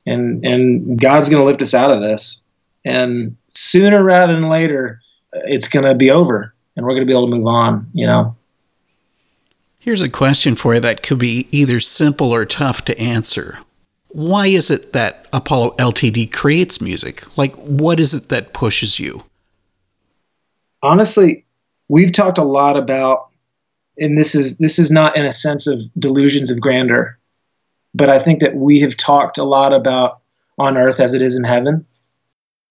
and 0.07 0.45
and 0.45 1.01
God's 1.01 1.29
gonna 1.29 1.45
lift 1.45 1.63
us 1.63 1.75
out 1.75 1.91
of 1.91 2.01
this, 2.01 2.45
and 2.85 3.37
sooner 3.49 4.03
rather 4.03 4.35
than 4.35 4.49
later, 4.49 5.01
it's 5.33 5.69
gonna 5.69 5.95
be 5.95 6.11
over, 6.11 6.55
and 6.77 6.85
we're 6.85 6.95
gonna 6.95 7.07
be 7.07 7.13
able 7.13 7.29
to 7.29 7.37
move 7.37 7.47
on. 7.47 7.89
You 7.93 8.07
know. 8.07 8.37
Here's 9.81 10.03
a 10.03 10.11
question 10.11 10.55
for 10.55 10.75
you 10.75 10.81
that 10.81 11.03
could 11.03 11.19
be 11.19 11.49
either 11.51 11.81
simple 11.81 12.35
or 12.35 12.45
tough 12.45 12.85
to 12.87 12.99
answer. 12.99 13.61
Why 14.09 14.47
is 14.49 14.71
it 14.71 14.93
that 14.93 15.27
Apollo 15.33 15.77
LTD 15.77 16.33
creates 16.33 16.81
music? 16.81 17.39
Like, 17.39 17.55
what 17.57 18.01
is 18.01 18.13
it 18.13 18.29
that 18.29 18.53
pushes 18.53 18.99
you? 18.99 19.25
Honestly, 20.83 21.45
we've 21.89 22.13
talked 22.13 22.39
a 22.39 22.45
lot 22.45 22.77
about, 22.77 23.29
and 23.99 24.17
this 24.17 24.35
is 24.35 24.59
this 24.59 24.79
is 24.79 24.91
not 24.91 25.17
in 25.17 25.27
a 25.27 25.33
sense 25.33 25.67
of 25.67 25.81
delusions 25.99 26.51
of 26.51 26.61
grandeur, 26.61 27.19
but 27.95 28.09
I 28.09 28.19
think 28.19 28.41
that 28.41 28.55
we 28.55 28.81
have 28.81 28.97
talked 28.97 29.39
a 29.39 29.45
lot 29.45 29.73
about 29.73 30.21
on 30.59 30.77
earth 30.77 31.01
as 31.01 31.15
it 31.15 31.23
is 31.23 31.37
in 31.37 31.45
heaven. 31.45 31.85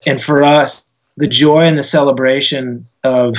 And 0.06 0.22
for 0.22 0.44
us, 0.44 0.86
the 1.18 1.28
joy 1.28 1.62
and 1.62 1.78
the 1.78 1.84
celebration 1.84 2.88
of 3.04 3.36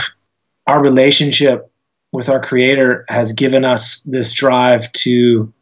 our 0.66 0.82
relationship 0.82 1.70
with 2.12 2.28
our 2.28 2.40
creator 2.40 3.04
has 3.08 3.32
given 3.32 3.64
us 3.64 4.00
this 4.02 4.32
drive 4.32 4.90
to 4.92 5.52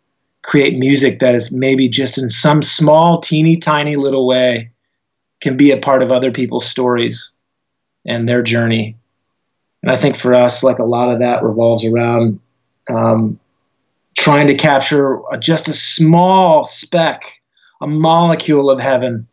create 0.42 0.78
music 0.78 1.18
that 1.18 1.34
is 1.34 1.52
maybe 1.52 1.88
just 1.88 2.18
in 2.18 2.28
some 2.28 2.62
small, 2.62 3.20
teeny 3.20 3.56
tiny 3.56 3.96
little 3.96 4.26
way 4.26 4.70
can 5.40 5.56
be 5.56 5.70
a 5.70 5.76
part 5.76 6.02
of 6.02 6.12
other 6.12 6.30
people's 6.30 6.66
stories 6.66 7.36
and 8.06 8.28
their 8.28 8.42
journey. 8.42 8.96
And 9.86 9.94
I 9.94 9.96
think 9.96 10.16
for 10.16 10.34
us, 10.34 10.64
like 10.64 10.80
a 10.80 10.84
lot 10.84 11.12
of 11.12 11.20
that 11.20 11.44
revolves 11.44 11.84
around 11.84 12.40
um, 12.90 13.38
trying 14.18 14.48
to 14.48 14.56
capture 14.56 15.20
just 15.38 15.68
a 15.68 15.72
small 15.72 16.64
speck, 16.64 17.40
a 17.80 17.86
molecule 17.86 18.68
of 18.68 18.80
heaven, 18.80 19.28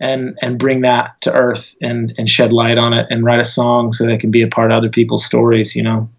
and 0.00 0.36
and 0.42 0.58
bring 0.58 0.80
that 0.80 1.20
to 1.20 1.32
earth 1.32 1.76
and 1.80 2.12
and 2.18 2.28
shed 2.28 2.52
light 2.52 2.78
on 2.78 2.92
it 2.92 3.06
and 3.10 3.24
write 3.24 3.40
a 3.40 3.44
song 3.44 3.92
so 3.92 4.04
that 4.04 4.12
it 4.12 4.18
can 4.18 4.32
be 4.32 4.42
a 4.42 4.48
part 4.48 4.72
of 4.72 4.76
other 4.76 4.88
people's 4.88 5.24
stories. 5.24 5.76
You 5.76 5.84
know. 5.84 6.10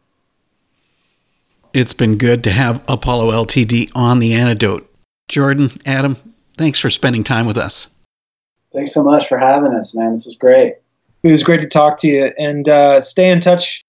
It's 1.74 1.94
been 1.94 2.18
good 2.18 2.42
to 2.46 2.52
have 2.52 2.86
Apollo 2.88 3.32
LTD 3.32 3.92
on 3.94 4.20
the 4.20 4.34
antidote. 4.34 4.90
Jordan, 5.28 5.72
Adam, 5.86 6.16
thanks 6.58 6.80
for 6.80 6.90
spending 6.90 7.26
time 7.26 7.48
with 7.48 7.58
us. 7.58 7.94
Thanks 8.72 8.94
so 8.94 9.04
much 9.04 9.28
for 9.28 9.38
having 9.38 9.74
us, 9.74 9.94
man. 9.94 10.12
This 10.12 10.26
was 10.26 10.38
great. 10.38 10.76
It 11.24 11.32
was 11.32 11.44
great 11.44 11.62
to 11.62 11.68
talk 11.68 11.98
to 11.98 12.08
you 12.08 12.32
and 12.38 12.68
uh, 12.68 13.00
stay 13.00 13.30
in 13.30 13.40
touch 13.40 13.83